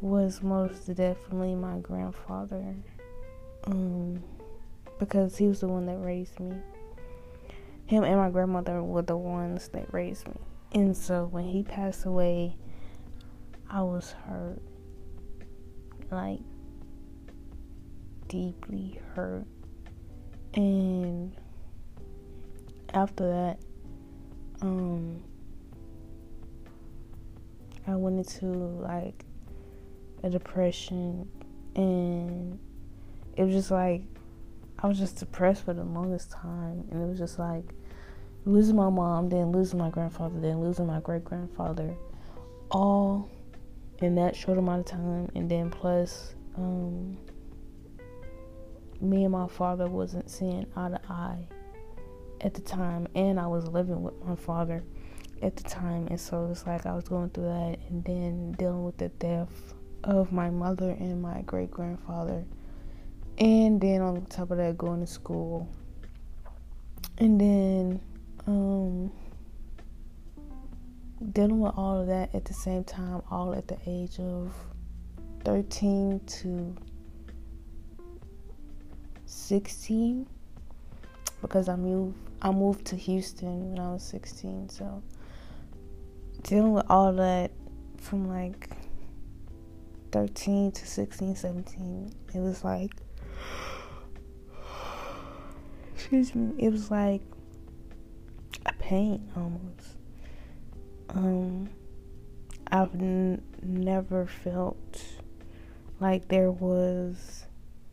was 0.00 0.42
most 0.42 0.86
definitely 0.86 1.54
my 1.54 1.78
grandfather. 1.78 2.76
Um, 3.64 4.22
because 4.98 5.36
he 5.36 5.46
was 5.46 5.60
the 5.60 5.68
one 5.68 5.86
that 5.86 5.98
raised 5.98 6.38
me. 6.38 6.56
Him 7.86 8.04
and 8.04 8.16
my 8.16 8.30
grandmother 8.30 8.82
were 8.82 9.02
the 9.02 9.16
ones 9.16 9.68
that 9.68 9.92
raised 9.92 10.28
me. 10.28 10.36
And 10.72 10.96
so 10.96 11.26
when 11.26 11.44
he 11.44 11.62
passed 11.62 12.04
away, 12.04 12.56
I 13.68 13.82
was 13.82 14.12
hurt. 14.12 14.62
Like, 16.10 16.40
deeply 18.28 19.00
hurt. 19.14 19.46
And 20.54 21.36
after 22.92 23.28
that, 23.28 23.58
um, 24.62 25.22
I 27.86 27.94
went 27.96 28.18
into 28.18 28.46
like 28.46 29.24
a 30.22 30.30
depression. 30.30 31.28
And 31.76 32.58
it 33.36 33.44
was 33.44 33.54
just 33.54 33.70
like 33.70 34.02
I 34.82 34.86
was 34.86 34.98
just 34.98 35.18
depressed 35.18 35.64
for 35.64 35.74
the 35.74 35.84
longest 35.84 36.30
time. 36.30 36.84
And 36.90 37.02
it 37.02 37.06
was 37.06 37.18
just 37.18 37.38
like 37.38 37.64
losing 38.44 38.76
my 38.76 38.90
mom, 38.90 39.28
then 39.28 39.52
losing 39.52 39.78
my 39.78 39.90
grandfather, 39.90 40.40
then 40.40 40.60
losing 40.60 40.86
my 40.86 41.00
great 41.00 41.24
grandfather 41.24 41.94
all 42.70 43.28
in 44.00 44.14
that 44.16 44.36
short 44.36 44.58
amount 44.58 44.80
of 44.80 44.86
time. 44.86 45.30
And 45.34 45.50
then 45.50 45.70
plus 45.70 46.34
um, 46.56 47.18
me 49.00 49.24
and 49.24 49.32
my 49.32 49.48
father 49.48 49.86
wasn't 49.86 50.30
seeing 50.30 50.66
eye 50.76 50.90
to 50.90 51.00
eye 51.08 51.46
at 52.40 52.54
the 52.54 52.60
time. 52.60 53.06
And 53.14 53.38
I 53.38 53.46
was 53.46 53.66
living 53.68 54.02
with 54.02 54.14
my 54.24 54.36
father 54.36 54.82
at 55.42 55.56
the 55.56 55.64
time. 55.64 56.06
And 56.08 56.20
so 56.20 56.48
it's 56.50 56.66
like 56.66 56.86
I 56.86 56.94
was 56.94 57.04
going 57.04 57.30
through 57.30 57.44
that 57.44 57.78
and 57.88 58.04
then 58.04 58.52
dealing 58.52 58.84
with 58.84 58.98
the 58.98 59.08
death 59.08 59.74
of 60.04 60.32
my 60.32 60.50
mother 60.50 60.90
and 60.90 61.20
my 61.20 61.42
great 61.42 61.70
grandfather 61.70 62.44
and 63.40 63.80
then 63.80 64.02
on 64.02 64.24
top 64.26 64.50
of 64.50 64.58
that 64.58 64.76
going 64.76 65.00
to 65.00 65.06
school. 65.06 65.68
And 67.18 67.40
then 67.40 68.00
um 68.46 69.10
dealing 71.32 71.60
with 71.60 71.74
all 71.76 72.00
of 72.00 72.06
that 72.06 72.34
at 72.34 72.46
the 72.46 72.54
same 72.54 72.82
time 72.82 73.22
all 73.30 73.52
at 73.54 73.68
the 73.68 73.76
age 73.86 74.18
of 74.18 74.54
13 75.44 76.20
to 76.26 76.74
16 79.26 80.26
because 81.42 81.68
I 81.68 81.76
moved 81.76 82.16
I 82.42 82.50
moved 82.50 82.86
to 82.86 82.96
Houston 82.96 83.70
when 83.70 83.78
I 83.78 83.92
was 83.92 84.02
16 84.04 84.70
so 84.70 85.02
dealing 86.42 86.72
with 86.72 86.86
all 86.88 87.12
that 87.12 87.50
from 87.98 88.26
like 88.28 88.70
13 90.12 90.72
to 90.72 90.86
16 90.86 91.36
17 91.36 92.12
it 92.34 92.38
was 92.38 92.64
like 92.64 92.92
excuse 95.94 96.34
me 96.34 96.54
it 96.58 96.72
was 96.72 96.90
like 96.90 97.20
a 98.64 98.72
pain 98.74 99.30
almost 99.36 99.79
um 101.14 101.68
I've 102.72 102.94
n- 102.94 103.42
never 103.62 104.26
felt 104.26 105.02
like 105.98 106.28
there 106.28 106.52
was 106.52 107.46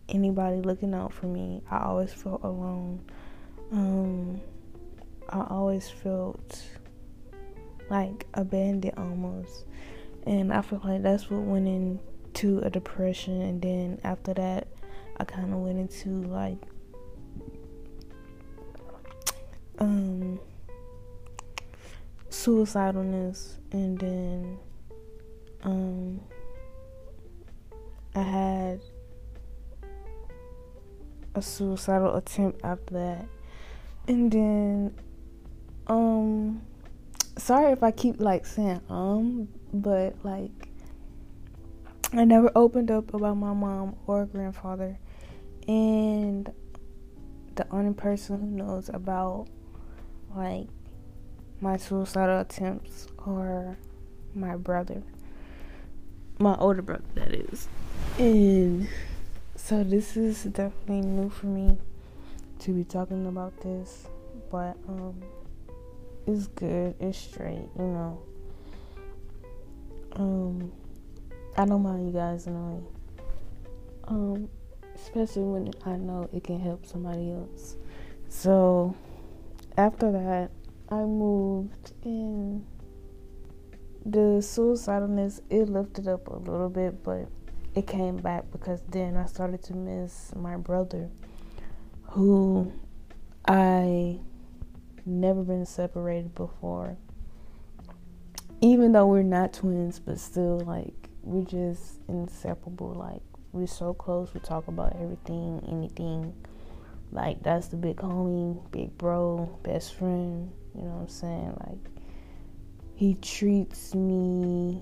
anybody 0.07 0.61
looking 0.61 0.93
out 0.93 1.13
for 1.13 1.25
me. 1.25 1.63
I 1.69 1.79
always 1.79 2.13
felt 2.13 2.43
alone. 2.43 3.01
Um, 3.71 4.39
I 5.29 5.45
always 5.49 5.89
felt 5.89 6.61
like 7.89 8.27
abandoned 8.35 8.93
almost. 8.97 9.65
And 10.25 10.53
I 10.53 10.61
feel 10.61 10.81
like 10.83 11.01
that's 11.01 11.29
what 11.29 11.41
went 11.41 11.67
into 11.67 12.59
a 12.59 12.69
depression. 12.69 13.41
And 13.41 13.61
then 13.61 13.99
after 14.03 14.33
that, 14.35 14.67
I 15.17 15.23
kind 15.23 15.53
of 15.53 15.59
went 15.59 15.79
into 15.79 16.21
like, 16.27 16.57
um, 19.79 20.39
suicidalness. 22.47 23.57
And 23.71 23.99
then, 23.99 24.57
um, 25.63 26.21
I 28.15 28.21
had 28.21 28.81
a 31.35 31.41
suicidal 31.41 32.15
attempt 32.15 32.61
after 32.63 32.93
that. 32.93 33.25
And 34.07 34.31
then 34.31 34.95
um 35.87 36.61
sorry 37.37 37.73
if 37.73 37.83
I 37.83 37.91
keep 37.91 38.19
like 38.19 38.45
saying 38.45 38.81
um, 38.89 39.47
but 39.71 40.15
like 40.23 40.69
I 42.13 42.23
never 42.23 42.51
opened 42.55 42.89
up 42.89 43.13
about 43.13 43.35
my 43.35 43.53
mom 43.53 43.97
or 44.07 44.25
grandfather. 44.25 44.97
And 45.67 46.51
the 47.55 47.67
only 47.69 47.93
person 47.93 48.39
who 48.39 48.47
knows 48.47 48.89
about 48.89 49.47
like 50.33 50.69
my 51.59 51.77
suicidal 51.77 52.39
attempts 52.39 53.07
or 53.25 53.77
my 54.35 54.55
brother. 54.55 55.01
My 56.39 56.55
older 56.57 56.81
brother 56.81 57.03
that 57.15 57.33
is. 57.33 57.67
And 58.19 58.87
so 59.55 59.83
this 59.83 60.15
is 60.15 60.43
definitely 60.43 61.01
new 61.01 61.29
for 61.29 61.47
me 61.47 61.77
to 62.59 62.71
be 62.71 62.83
talking 62.83 63.25
about 63.25 63.59
this, 63.61 64.07
but 64.51 64.77
um 64.87 65.21
it's 66.27 66.47
good, 66.47 66.95
it's 66.99 67.17
straight, 67.17 67.69
you 67.77 67.85
know. 67.85 68.21
Um 70.13 70.71
I 71.55 71.65
don't 71.65 71.81
mind 71.81 72.07
you 72.07 72.13
guys 72.13 72.45
knowing. 72.45 72.85
Um 74.07 74.49
especially 74.95 75.43
when 75.43 75.71
I 75.85 75.95
know 75.97 76.29
it 76.33 76.43
can 76.43 76.59
help 76.59 76.85
somebody 76.85 77.31
else. 77.31 77.75
So 78.29 78.95
after 79.77 80.11
that, 80.11 80.51
I 80.89 81.03
moved 81.03 81.91
in 82.03 82.65
the 84.05 84.39
suicidalness 84.39 85.41
it 85.49 85.67
lifted 85.67 86.07
up 86.07 86.27
a 86.27 86.37
little 86.37 86.69
bit, 86.69 87.03
but 87.03 87.27
it 87.75 87.85
came 87.87 88.15
back 88.15 88.45
because 88.51 88.81
then 88.87 89.17
I 89.17 89.25
started 89.25 89.61
to 89.63 89.75
miss 89.75 90.31
my 90.33 90.55
brother, 90.55 91.09
who 92.03 92.71
I 93.45 94.19
never 95.05 95.43
been 95.43 95.65
separated 95.65 96.33
before. 96.35 96.97
Even 98.61 98.93
though 98.93 99.07
we're 99.07 99.23
not 99.23 99.53
twins, 99.53 99.99
but 99.99 100.19
still, 100.19 100.61
like, 100.61 101.09
we're 101.21 101.45
just 101.45 101.99
inseparable. 102.07 102.93
Like, 102.93 103.21
we're 103.51 103.67
so 103.67 103.93
close. 103.93 104.33
We 104.33 104.39
talk 104.39 104.67
about 104.67 104.95
everything, 104.95 105.61
anything. 105.67 106.33
Like, 107.11 107.43
that's 107.43 107.67
the 107.67 107.75
big 107.75 107.97
homie, 107.97 108.59
big 108.71 108.97
bro, 108.97 109.59
best 109.63 109.93
friend. 109.93 110.51
You 110.77 110.83
know 110.83 110.89
what 110.91 111.01
I'm 111.01 111.07
saying? 111.09 111.57
Like, 111.67 111.91
he 112.95 113.15
treats 113.15 113.93
me 113.95 114.81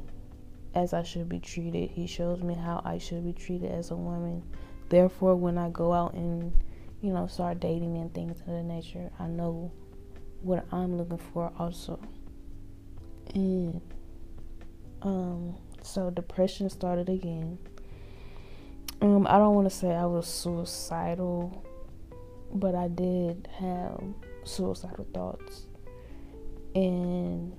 as 0.73 0.93
I 0.93 1.03
should 1.03 1.29
be 1.29 1.39
treated. 1.39 1.89
He 1.89 2.05
shows 2.05 2.41
me 2.43 2.53
how 2.53 2.81
I 2.84 2.97
should 2.97 3.23
be 3.25 3.34
treated 3.34 3.71
as 3.71 3.91
a 3.91 3.95
woman. 3.95 4.43
Therefore, 4.89 5.36
when 5.36 5.58
I 5.58 5.69
go 5.69 5.93
out 5.93 6.13
and, 6.13 6.53
you 7.01 7.12
know, 7.13 7.27
start 7.27 7.60
dating 7.60 7.97
and 7.97 8.13
things 8.13 8.39
of 8.41 8.47
that 8.47 8.63
nature, 8.63 9.10
I 9.19 9.27
know 9.27 9.71
what 10.41 10.65
I'm 10.71 10.97
looking 10.97 11.17
for 11.17 11.51
also. 11.58 11.99
And 13.34 13.81
um 15.01 15.55
so 15.81 16.10
depression 16.10 16.69
started 16.69 17.10
again. 17.10 17.58
Um 19.01 19.25
I 19.27 19.38
don't 19.38 19.55
want 19.55 19.69
to 19.69 19.75
say 19.75 19.91
I 19.93 20.05
was 20.05 20.27
suicidal, 20.27 21.65
but 22.53 22.75
I 22.75 22.88
did 22.88 23.49
have 23.58 24.01
suicidal 24.43 25.08
thoughts. 25.13 25.67
And 26.75 27.53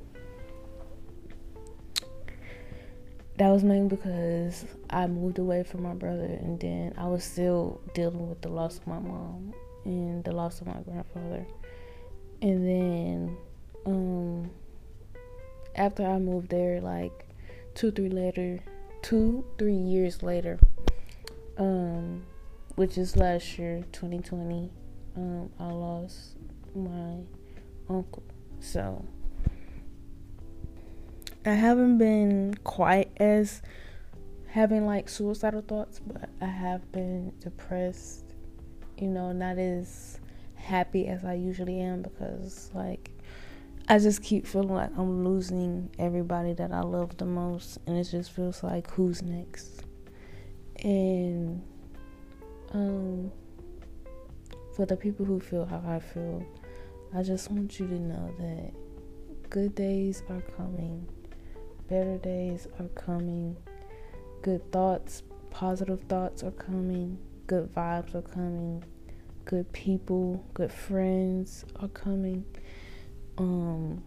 that 3.38 3.48
was 3.48 3.64
mainly 3.64 3.96
because 3.96 4.64
I 4.88 5.06
moved 5.06 5.38
away 5.38 5.62
from 5.62 5.82
my 5.82 5.94
brother 5.94 6.24
and 6.24 6.60
then 6.60 6.94
I 6.96 7.06
was 7.06 7.24
still 7.24 7.80
dealing 7.94 8.28
with 8.28 8.40
the 8.40 8.48
loss 8.48 8.78
of 8.78 8.86
my 8.86 8.98
mom 8.98 9.54
and 9.84 10.24
the 10.24 10.32
loss 10.32 10.60
of 10.60 10.66
my 10.66 10.80
grandfather. 10.80 11.46
And 12.40 12.66
then 12.66 13.36
um 13.84 14.50
after 15.74 16.04
I 16.04 16.18
moved 16.18 16.50
there 16.50 16.80
like 16.80 17.26
two 17.74 17.90
three 17.90 18.08
later 18.08 18.60
two 19.02 19.44
three 19.58 19.74
years 19.74 20.22
later 20.22 20.58
um 21.58 22.24
which 22.74 22.98
is 22.98 23.16
last 23.16 23.58
year 23.58 23.84
2020 23.92 24.70
um 25.16 25.50
I 25.58 25.70
lost 25.70 26.36
my 26.74 27.18
uncle. 27.88 28.22
So 28.66 29.04
I 31.44 31.50
haven't 31.50 31.98
been 31.98 32.54
quite 32.64 33.12
as 33.18 33.62
having 34.48 34.86
like 34.86 35.08
suicidal 35.08 35.62
thoughts, 35.62 36.00
but 36.00 36.28
I 36.40 36.46
have 36.46 36.90
been 36.90 37.32
depressed. 37.38 38.24
You 38.98 39.06
know, 39.06 39.30
not 39.30 39.56
as 39.58 40.18
happy 40.56 41.06
as 41.06 41.24
I 41.24 41.34
usually 41.34 41.78
am 41.80 42.02
because 42.02 42.72
like 42.74 43.12
I 43.88 44.00
just 44.00 44.20
keep 44.24 44.48
feeling 44.48 44.74
like 44.74 44.90
I'm 44.98 45.24
losing 45.24 45.88
everybody 46.00 46.52
that 46.54 46.72
I 46.72 46.80
love 46.80 47.16
the 47.18 47.24
most 47.24 47.78
and 47.86 47.96
it 47.96 48.04
just 48.04 48.32
feels 48.32 48.64
like 48.64 48.90
who's 48.90 49.22
next. 49.22 49.84
And 50.82 51.62
um 52.72 53.30
for 54.74 54.86
the 54.86 54.96
people 54.96 55.24
who 55.24 55.38
feel 55.38 55.64
how 55.64 55.82
I 55.86 56.00
feel, 56.00 56.44
I 57.14 57.22
just 57.22 57.50
want 57.50 57.78
you 57.78 57.86
to 57.86 57.98
know 57.98 58.34
that 58.38 59.50
good 59.50 59.74
days 59.74 60.22
are 60.28 60.42
coming 60.56 61.06
Better 61.88 62.18
days 62.18 62.66
are 62.80 62.88
coming. 62.88 63.56
Good 64.42 64.72
thoughts, 64.72 65.22
positive 65.50 66.00
thoughts 66.08 66.42
are 66.42 66.50
coming. 66.50 67.16
Good 67.46 67.72
vibes 67.72 68.16
are 68.16 68.22
coming. 68.22 68.82
Good 69.44 69.72
people, 69.72 70.44
good 70.52 70.72
friends 70.72 71.64
are 71.76 71.86
coming. 71.86 72.44
Um, 73.38 74.02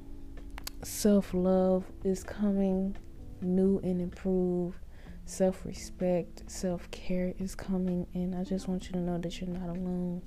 self 0.84 1.34
love 1.34 1.86
is 2.04 2.22
coming. 2.24 2.98
new 3.42 3.80
and 3.80 4.02
improved. 4.02 4.78
Self 5.26 5.66
respect, 5.66 6.52
self 6.52 6.92
care 6.92 7.34
is 7.40 7.56
coming, 7.56 8.08
and 8.14 8.36
I 8.36 8.44
just 8.44 8.68
want 8.68 8.88
you 8.88 8.92
to 8.94 9.00
know 9.00 9.18
that 9.20 9.40
you're 9.40 9.50
not 9.50 9.70
alone. 9.70 10.22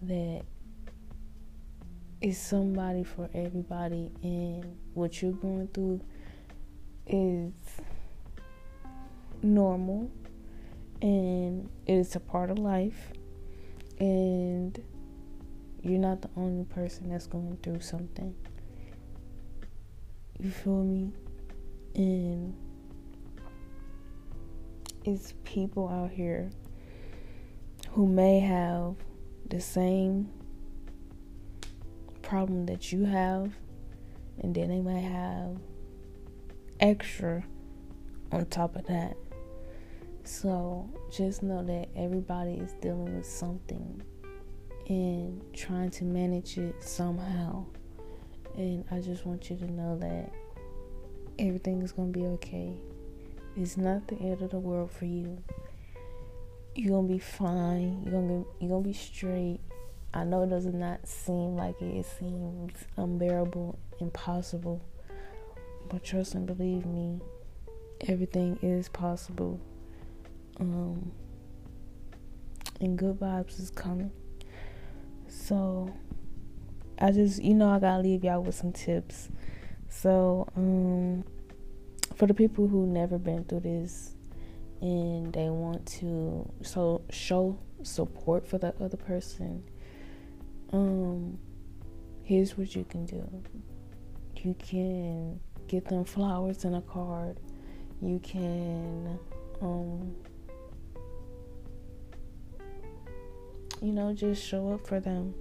That 0.00 0.42
it's 2.24 2.38
somebody 2.38 3.04
for 3.04 3.28
everybody, 3.34 4.10
and 4.22 4.78
what 4.94 5.20
you're 5.20 5.32
going 5.32 5.68
through 5.74 6.00
is 7.06 7.52
normal 9.42 10.10
and 11.02 11.68
it 11.86 11.92
is 11.92 12.16
a 12.16 12.20
part 12.20 12.50
of 12.50 12.58
life 12.58 13.12
and 14.00 14.82
you're 15.82 15.98
not 15.98 16.22
the 16.22 16.30
only 16.34 16.64
person 16.64 17.10
that's 17.10 17.26
going 17.26 17.58
through 17.62 17.80
something. 17.80 18.34
You 20.40 20.50
feel 20.50 20.82
me? 20.82 21.12
And 21.94 22.54
it's 25.04 25.34
people 25.44 25.90
out 25.90 26.10
here 26.10 26.50
who 27.90 28.06
may 28.06 28.40
have 28.40 28.94
the 29.50 29.60
same 29.60 30.30
problem 32.24 32.66
that 32.66 32.92
you 32.92 33.04
have 33.04 33.52
and 34.42 34.54
then 34.54 34.68
they 34.68 34.80
might 34.80 35.00
have 35.00 35.56
extra 36.80 37.44
on 38.32 38.44
top 38.46 38.74
of 38.76 38.86
that 38.86 39.16
so 40.24 40.88
just 41.12 41.42
know 41.42 41.62
that 41.62 41.88
everybody 41.94 42.54
is 42.54 42.72
dealing 42.80 43.14
with 43.16 43.26
something 43.26 44.02
and 44.88 45.42
trying 45.52 45.90
to 45.90 46.04
manage 46.04 46.58
it 46.58 46.82
somehow. 46.82 47.64
And 48.56 48.84
I 48.90 49.00
just 49.00 49.26
want 49.26 49.50
you 49.50 49.56
to 49.56 49.70
know 49.70 49.98
that 49.98 50.32
everything 51.38 51.82
is 51.82 51.92
going 51.92 52.12
to 52.12 52.18
be 52.18 52.26
okay. 52.26 52.74
It's 53.56 53.76
not 53.76 54.06
the 54.08 54.16
end 54.16 54.42
of 54.42 54.50
the 54.50 54.58
world 54.58 54.90
for 54.90 55.04
you. 55.04 55.42
You're 56.74 56.90
going 56.90 57.08
to 57.08 57.14
be 57.14 57.20
fine. 57.20 58.02
You're 58.02 58.12
going 58.12 58.28
to 58.28 58.46
you're 58.60 58.70
going 58.70 58.82
to 58.82 58.88
be 58.88 58.94
straight. 58.94 59.60
I 60.14 60.24
know 60.24 60.44
it 60.44 60.50
does 60.50 60.66
not 60.66 61.06
seem 61.06 61.56
like 61.56 61.82
it. 61.82 61.98
It 61.98 62.06
seems 62.06 62.72
unbearable, 62.96 63.78
impossible. 64.00 64.80
But 65.90 66.04
trust 66.04 66.34
and 66.34 66.46
believe 66.46 66.86
me, 66.86 67.20
everything 68.08 68.58
is 68.62 68.88
possible 68.88 69.60
um, 70.60 71.12
and 72.80 72.96
good 72.96 73.18
vibes 73.18 73.58
is 73.60 73.70
coming. 73.70 74.12
So 75.28 75.92
I 76.98 77.10
just, 77.10 77.42
you 77.42 77.54
know, 77.54 77.68
I 77.68 77.78
gotta 77.78 78.02
leave 78.02 78.24
y'all 78.24 78.42
with 78.42 78.54
some 78.54 78.72
tips. 78.72 79.28
So, 79.88 80.48
um, 80.56 81.24
for 82.14 82.26
the 82.26 82.34
people 82.34 82.68
who 82.68 82.86
never 82.86 83.18
been 83.18 83.44
through 83.44 83.60
this 83.60 84.14
and 84.80 85.32
they 85.32 85.48
want 85.48 85.86
to 85.86 86.48
so 86.62 87.02
show 87.10 87.58
support 87.82 88.46
for 88.46 88.58
the 88.58 88.74
other 88.80 88.96
person, 88.96 89.64
um, 90.74 91.38
here's 92.22 92.58
what 92.58 92.74
you 92.74 92.84
can 92.84 93.06
do. 93.06 93.22
You 94.42 94.54
can 94.58 95.40
get 95.68 95.86
them 95.86 96.04
flowers 96.04 96.64
and 96.64 96.76
a 96.76 96.80
card. 96.82 97.38
You 98.02 98.18
can 98.18 99.18
um 99.62 100.14
you 103.80 103.92
know, 103.92 104.12
just 104.14 104.44
show 104.44 104.72
up 104.72 104.86
for 104.86 104.98
them. 104.98 105.34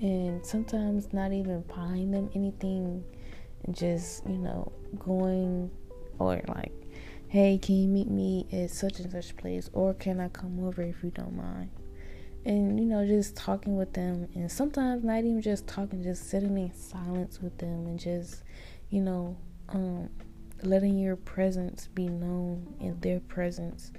And 0.00 0.44
sometimes 0.44 1.12
not 1.12 1.32
even 1.32 1.62
buying 1.62 2.10
them 2.10 2.28
anything 2.34 3.04
and 3.64 3.74
just, 3.76 4.26
you 4.26 4.38
know, 4.38 4.72
going 4.98 5.70
or 6.18 6.42
like, 6.48 6.72
hey, 7.28 7.58
can 7.58 7.76
you 7.76 7.88
meet 7.88 8.10
me 8.10 8.46
at 8.52 8.70
such 8.70 8.98
and 8.98 9.10
such 9.10 9.36
place? 9.36 9.70
Or 9.72 9.94
can 9.94 10.20
I 10.20 10.28
come 10.28 10.64
over 10.64 10.82
if 10.82 11.02
you 11.02 11.10
don't 11.10 11.36
mind? 11.36 11.70
And, 12.44 12.78
you 12.78 12.86
know, 12.86 13.06
just 13.06 13.36
talking 13.36 13.76
with 13.76 13.94
them. 13.94 14.28
And 14.34 14.50
sometimes 14.50 15.02
not 15.02 15.18
even 15.20 15.40
just 15.40 15.66
talking, 15.66 16.02
just 16.02 16.28
sitting 16.28 16.58
in 16.58 16.72
silence 16.74 17.40
with 17.40 17.56
them 17.58 17.86
and 17.86 17.98
just, 17.98 18.42
you 18.90 19.00
know, 19.00 19.36
um, 19.70 20.10
letting 20.62 20.98
your 20.98 21.16
presence 21.16 21.88
be 21.94 22.08
known 22.08 22.74
in 22.80 22.98
their 23.00 23.20
presence. 23.20 23.92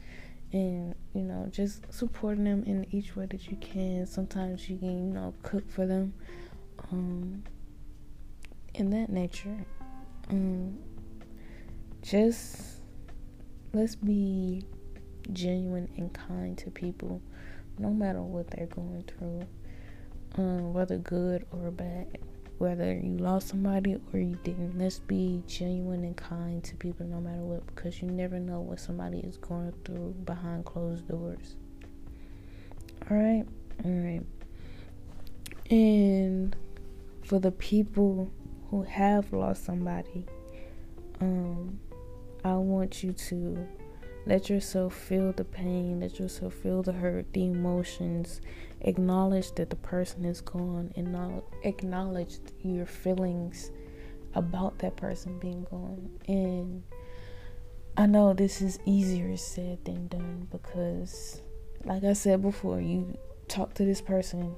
And 0.53 0.95
you 1.13 1.23
know 1.23 1.47
just 1.51 1.91
supporting 1.91 2.43
them 2.43 2.63
in 2.65 2.85
each 2.91 3.15
way 3.15 3.25
that 3.25 3.49
you 3.49 3.57
can. 3.57 4.05
Sometimes 4.05 4.69
you 4.69 4.77
can 4.77 5.07
you 5.07 5.13
know 5.13 5.33
cook 5.43 5.69
for 5.69 5.85
them 5.85 6.13
um 6.91 7.43
in 8.73 8.89
that 8.91 9.09
nature. 9.09 9.65
Um 10.29 10.77
just 12.01 12.81
let's 13.73 13.95
be 13.95 14.63
genuine 15.33 15.89
and 15.97 16.13
kind 16.13 16.57
to 16.59 16.69
people 16.69 17.21
no 17.77 17.89
matter 17.89 18.21
what 18.21 18.49
they're 18.51 18.67
going 18.67 19.03
through 19.03 19.41
um 20.37 20.73
whether 20.73 20.97
good 20.97 21.45
or 21.51 21.71
bad 21.71 22.07
whether 22.57 22.93
you 22.93 23.17
lost 23.17 23.49
somebody 23.49 23.97
or 24.13 24.19
you 24.19 24.37
didn't. 24.43 24.77
Let's 24.77 24.99
be 24.99 25.43
genuine 25.47 26.03
and 26.03 26.15
kind 26.15 26.63
to 26.63 26.75
people 26.75 27.05
no 27.05 27.19
matter 27.19 27.41
what 27.41 27.65
because 27.67 28.01
you 28.01 28.09
never 28.09 28.39
know 28.39 28.61
what 28.61 28.79
somebody 28.79 29.19
is 29.19 29.37
going 29.37 29.73
through 29.83 30.15
behind 30.25 30.65
closed 30.65 31.07
doors. 31.07 31.55
Alright? 33.11 33.45
Alright. 33.85 34.25
And 35.69 36.55
for 37.23 37.39
the 37.39 37.51
people 37.51 38.31
who 38.69 38.83
have 38.83 39.33
lost 39.33 39.65
somebody, 39.65 40.25
um, 41.19 41.79
I 42.43 42.55
want 42.55 43.03
you 43.03 43.11
to 43.11 43.67
let 44.25 44.49
yourself 44.49 44.95
feel 44.95 45.31
the 45.33 45.43
pain, 45.43 45.99
let 45.99 46.19
yourself 46.19 46.53
feel 46.53 46.81
the 46.81 46.93
hurt, 46.93 47.31
the 47.33 47.45
emotions, 47.45 48.41
acknowledge 48.81 49.51
that 49.53 49.69
the 49.69 49.75
person 49.75 50.25
is 50.25 50.41
gone 50.41 50.91
and 50.95 51.41
acknowledge 51.63 52.37
your 52.61 52.85
feelings 52.85 53.71
about 54.33 54.79
that 54.79 54.95
person 54.95 55.37
being 55.39 55.65
gone. 55.69 56.09
And 56.27 56.83
I 57.97 58.07
know 58.07 58.33
this 58.33 58.61
is 58.61 58.79
easier 58.85 59.37
said 59.37 59.85
than 59.85 60.07
done 60.07 60.47
because 60.51 61.41
like 61.85 62.03
I 62.03 62.13
said 62.13 62.41
before 62.41 62.81
you 62.81 63.17
talk 63.47 63.73
to 63.75 63.85
this 63.85 64.01
person 64.01 64.55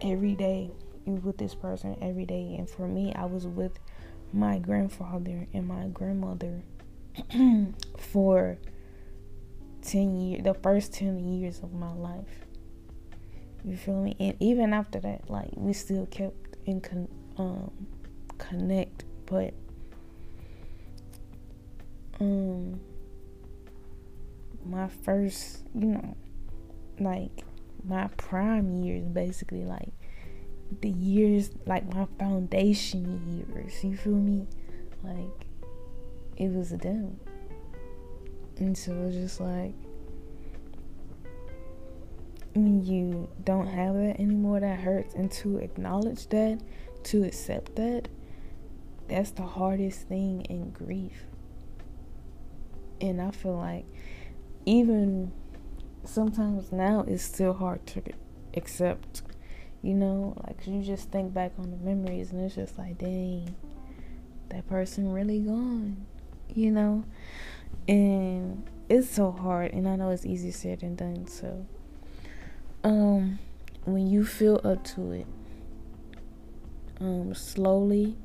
every 0.00 0.34
day. 0.34 0.70
You're 1.06 1.16
with 1.16 1.38
this 1.38 1.54
person 1.54 1.96
every 2.02 2.26
day. 2.26 2.56
And 2.58 2.68
for 2.68 2.86
me 2.86 3.12
I 3.14 3.24
was 3.24 3.46
with 3.46 3.78
my 4.32 4.58
grandfather 4.58 5.46
and 5.52 5.66
my 5.66 5.86
grandmother 5.88 6.62
for 7.98 8.58
10 9.82 10.16
years 10.16 10.42
the 10.44 10.54
first 10.54 10.92
10 10.94 11.18
years 11.18 11.60
of 11.60 11.72
my 11.72 11.92
life 11.92 12.46
you 13.66 13.76
feel 13.76 14.00
me? 14.00 14.16
And 14.20 14.36
even 14.40 14.72
after 14.72 15.00
that, 15.00 15.28
like 15.28 15.50
we 15.54 15.72
still 15.72 16.06
kept 16.06 16.56
in 16.66 16.80
con- 16.80 17.08
um 17.36 17.70
connect, 18.38 19.04
but 19.26 19.54
um 22.20 22.80
my 24.64 24.88
first, 24.88 25.64
you 25.74 25.86
know, 25.86 26.16
like 27.00 27.44
my 27.84 28.06
prime 28.16 28.82
years 28.82 29.04
basically 29.04 29.64
like 29.64 29.92
the 30.80 30.90
years 30.90 31.50
like 31.66 31.92
my 31.92 32.06
foundation 32.18 33.46
years, 33.52 33.82
you 33.82 33.96
feel 33.96 34.12
me? 34.12 34.46
Like 35.02 35.45
it 36.36 36.52
was 36.52 36.70
them. 36.70 37.18
And 38.58 38.76
so 38.76 38.92
it 38.92 39.06
was 39.06 39.14
just 39.14 39.40
like 39.40 39.74
when 42.54 42.84
you 42.84 43.28
don't 43.44 43.66
have 43.66 43.94
that 43.94 44.18
anymore, 44.18 44.60
that 44.60 44.80
hurts. 44.80 45.14
And 45.14 45.30
to 45.32 45.58
acknowledge 45.58 46.26
that, 46.28 46.60
to 47.04 47.24
accept 47.24 47.76
that, 47.76 48.08
that's 49.08 49.30
the 49.32 49.42
hardest 49.42 50.08
thing 50.08 50.42
in 50.42 50.70
grief. 50.70 51.24
And 53.00 53.20
I 53.20 53.30
feel 53.30 53.56
like 53.56 53.84
even 54.64 55.32
sometimes 56.04 56.72
now 56.72 57.04
it's 57.06 57.22
still 57.22 57.52
hard 57.52 57.86
to 57.86 58.02
accept, 58.54 59.22
you 59.82 59.94
know, 59.94 60.34
like 60.46 60.66
you 60.66 60.82
just 60.82 61.10
think 61.10 61.34
back 61.34 61.52
on 61.58 61.70
the 61.70 61.76
memories 61.76 62.32
and 62.32 62.40
it's 62.40 62.54
just 62.54 62.78
like, 62.78 62.96
dang, 62.98 63.54
that 64.48 64.66
person 64.66 65.12
really 65.12 65.40
gone, 65.40 66.06
you 66.54 66.70
know? 66.70 67.04
And 67.88 68.68
it's 68.88 69.10
so 69.10 69.32
hard, 69.32 69.72
and 69.72 69.88
I 69.88 69.96
know 69.96 70.10
it's 70.10 70.26
easier 70.26 70.52
said 70.52 70.80
than 70.80 70.94
done, 70.96 71.26
so 71.26 71.66
um 72.84 73.38
when 73.84 74.06
you 74.06 74.24
feel 74.24 74.60
up 74.62 74.84
to 74.84 75.10
it 75.10 75.26
um 77.00 77.34
slowly 77.34 78.16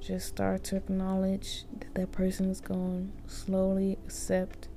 just 0.00 0.26
start 0.26 0.64
to 0.64 0.76
acknowledge 0.76 1.64
that 1.78 1.94
that 1.94 2.10
person 2.10 2.50
is 2.50 2.60
gone. 2.60 3.12
Slowly 3.26 3.98
accept 4.04 4.68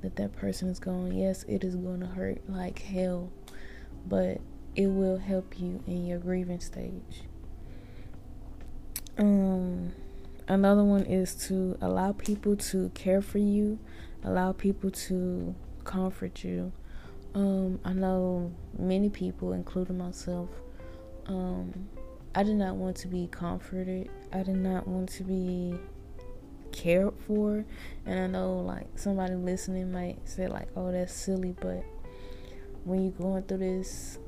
that 0.00 0.16
that 0.16 0.34
person 0.34 0.68
is 0.70 0.80
gone. 0.80 1.14
Yes 1.14 1.44
it 1.46 1.62
is 1.62 1.76
going 1.76 2.00
to 2.00 2.06
hurt 2.06 2.48
like 2.48 2.80
hell 2.80 3.30
but 4.06 4.40
it 4.74 4.86
will 4.86 5.18
help 5.18 5.60
you 5.60 5.82
in 5.86 6.06
your 6.06 6.18
grieving 6.18 6.60
stage. 6.60 7.22
Um 9.18 9.92
another 10.48 10.84
one 10.84 11.02
is 11.02 11.34
to 11.46 11.76
allow 11.80 12.12
people 12.12 12.56
to 12.56 12.90
care 12.90 13.22
for 13.22 13.38
you, 13.38 13.78
allow 14.24 14.52
people 14.52 14.90
to 14.90 15.54
comfort 15.84 16.44
you. 16.44 16.72
Um, 17.34 17.80
I 17.84 17.92
know 17.92 18.52
many 18.78 19.08
people, 19.08 19.52
including 19.52 19.98
myself, 19.98 20.50
um, 21.26 21.88
I 22.34 22.42
did 22.42 22.56
not 22.56 22.76
want 22.76 22.96
to 22.98 23.08
be 23.08 23.28
comforted. 23.30 24.10
I 24.32 24.42
did 24.42 24.56
not 24.56 24.88
want 24.88 25.10
to 25.10 25.24
be 25.24 25.74
cared 26.72 27.12
for. 27.26 27.64
And 28.06 28.20
I 28.20 28.26
know, 28.26 28.58
like, 28.60 28.86
somebody 28.96 29.34
listening 29.34 29.92
might 29.92 30.26
say, 30.28 30.46
like, 30.48 30.68
oh, 30.76 30.90
that's 30.92 31.12
silly. 31.12 31.54
But 31.60 31.84
when 32.84 33.02
you're 33.02 33.12
going 33.12 33.42
through 33.42 33.58
this, 33.58 34.18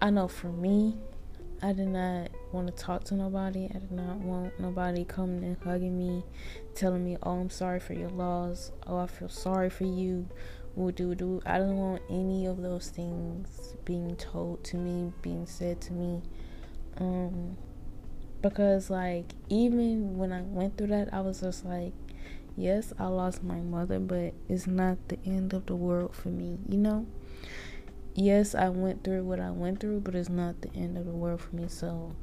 I 0.00 0.10
know 0.10 0.26
for 0.26 0.48
me, 0.48 0.96
I 1.62 1.72
did 1.72 1.88
not 1.88 2.30
want 2.50 2.66
to 2.66 2.72
talk 2.72 3.04
to 3.04 3.14
nobody. 3.14 3.66
I 3.66 3.78
did 3.78 3.92
not 3.92 4.16
want 4.16 4.58
nobody 4.58 5.04
coming 5.04 5.44
and 5.44 5.56
hugging 5.62 5.96
me, 5.96 6.24
telling 6.74 7.04
me, 7.04 7.16
"Oh, 7.22 7.40
I'm 7.40 7.50
sorry 7.50 7.78
for 7.78 7.94
your 7.94 8.10
loss. 8.10 8.72
Oh, 8.86 8.98
I 8.98 9.06
feel 9.06 9.28
sorry 9.28 9.70
for 9.70 9.84
you." 9.84 10.28
Would 10.74 10.94
do 10.94 11.14
do. 11.14 11.42
I 11.44 11.58
don't 11.58 11.76
want 11.76 12.02
any 12.08 12.46
of 12.46 12.62
those 12.62 12.88
things 12.88 13.74
being 13.84 14.16
told 14.16 14.64
to 14.64 14.78
me, 14.78 15.12
being 15.20 15.46
said 15.46 15.82
to 15.82 15.92
me. 15.92 16.22
Um, 16.96 17.58
because 18.40 18.90
like 18.90 19.32
even 19.48 20.16
when 20.18 20.32
I 20.32 20.42
went 20.42 20.76
through 20.76 20.88
that, 20.88 21.12
I 21.12 21.20
was 21.20 21.40
just 21.40 21.64
like, 21.64 21.92
yes, 22.56 22.92
I 22.98 23.06
lost 23.06 23.42
my 23.42 23.60
mother, 23.60 23.98
but 23.98 24.34
it's 24.48 24.66
not 24.66 24.96
the 25.08 25.18
end 25.24 25.52
of 25.54 25.66
the 25.66 25.76
world 25.76 26.14
for 26.14 26.28
me, 26.28 26.58
you 26.68 26.78
know? 26.78 27.06
Yes, 28.14 28.54
I 28.54 28.68
went 28.68 29.04
through 29.04 29.24
what 29.24 29.40
I 29.40 29.50
went 29.50 29.80
through, 29.80 30.00
but 30.00 30.14
it's 30.14 30.28
not 30.28 30.60
the 30.62 30.72
end 30.74 30.96
of 30.96 31.06
the 31.06 31.12
world 31.12 31.40
for 31.40 31.54
me. 31.56 31.66
So, 31.68 32.14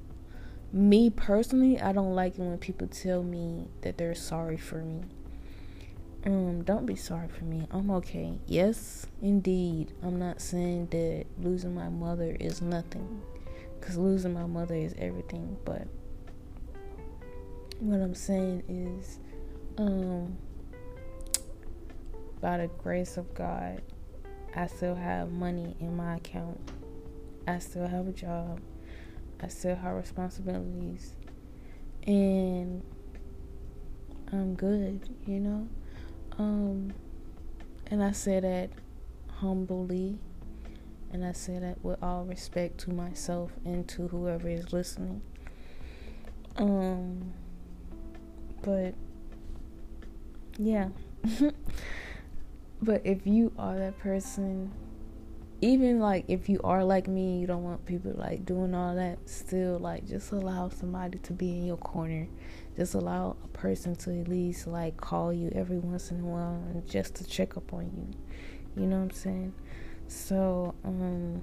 me 0.72 1.10
personally, 1.10 1.80
I 1.82 1.92
don't 1.92 2.14
like 2.16 2.38
it 2.38 2.42
when 2.42 2.58
people 2.58 2.88
tell 2.88 3.24
me 3.24 3.68
that 3.82 3.98
they're 3.98 4.16
sorry 4.16 4.58
for 4.58 4.84
me. 4.84 5.02
Um, 6.26 6.64
don't 6.64 6.86
be 6.86 6.96
sorry 6.96 7.30
for 7.30 7.46
me. 7.46 7.66
I'm 7.72 7.90
okay. 7.92 8.38
Yes, 8.46 9.08
indeed. 9.22 9.94
I'm 10.04 10.20
not 10.20 10.42
saying 10.42 10.88
that 10.88 11.26
losing 11.42 11.74
my 11.74 11.90
mother 11.90 12.36
is 12.40 12.62
nothing, 12.62 13.22
because 13.80 13.98
losing 13.98 14.34
my 14.34 14.46
mother 14.46 14.76
is 14.76 14.94
everything. 14.98 15.58
But 15.64 15.88
what 17.80 18.02
I'm 18.02 18.16
saying 18.16 18.64
is, 18.68 19.20
um, 19.78 20.38
by 22.42 22.58
the 22.58 22.68
grace 22.68 23.16
of 23.16 23.34
God, 23.34 23.82
I 24.56 24.68
still 24.68 24.96
have 24.96 25.32
money 25.32 25.76
in 25.80 25.96
my 25.96 26.16
account. 26.16 26.60
I 27.48 27.60
still 27.60 27.88
have 27.88 28.08
a 28.08 28.12
job. 28.12 28.60
I 29.42 29.48
still 29.48 29.76
have 29.76 29.96
responsibilities. 29.96 31.14
And 32.06 32.82
I'm 34.32 34.56
good, 34.56 35.08
you 35.26 35.40
know? 35.40 35.68
Um 36.38 36.94
and 37.92 38.04
I 38.04 38.12
say 38.12 38.40
that 38.40 38.70
humbly 39.40 40.20
and 41.12 41.26
I 41.26 41.32
say 41.32 41.58
that 41.60 41.84
with 41.84 42.02
all 42.04 42.26
respect 42.26 42.80
to 42.82 42.92
myself 42.92 43.52
and 43.66 43.88
to 43.90 44.08
whoever 44.08 44.48
is 44.48 44.72
listening. 44.74 45.22
Um 46.58 47.34
but 48.62 48.94
yeah. 50.58 50.90
But 52.82 53.02
if 53.06 53.28
you 53.28 53.52
are 53.58 53.78
that 53.78 54.00
person, 54.00 54.72
even 55.62 56.00
like 56.00 56.26
if 56.30 56.48
you 56.48 56.62
are 56.64 56.84
like 56.84 57.08
me, 57.08 57.40
you 57.40 57.48
don't 57.48 57.64
want 57.64 57.86
people 57.86 58.14
like 58.16 58.46
doing 58.46 58.74
all 58.74 58.96
that, 58.96 59.18
still 59.28 59.78
like 59.78 60.08
just 60.08 60.32
allow 60.32 60.70
somebody 60.70 61.18
to 61.20 61.34
be 61.34 61.50
in 61.52 61.66
your 61.66 61.78
corner. 61.78 62.28
Just 62.78 62.94
allow 62.94 63.36
a 63.44 63.48
person 63.50 63.96
to 63.98 64.22
at 64.22 64.30
least 64.30 64.68
like 64.68 64.96
call 64.96 65.34
you 65.34 65.52
every 65.54 65.80
once 65.80 66.12
in 66.12 66.22
a 66.22 66.26
while 66.26 66.64
and 66.72 66.88
just 66.88 67.16
to 67.16 67.26
check 67.26 67.58
up 67.58 67.74
on 67.74 67.86
you. 67.86 68.82
You 68.82 68.88
know 68.88 68.98
what 68.98 69.04
I'm 69.04 69.12
saying? 69.12 69.54
So, 70.08 70.74
um 70.86 71.42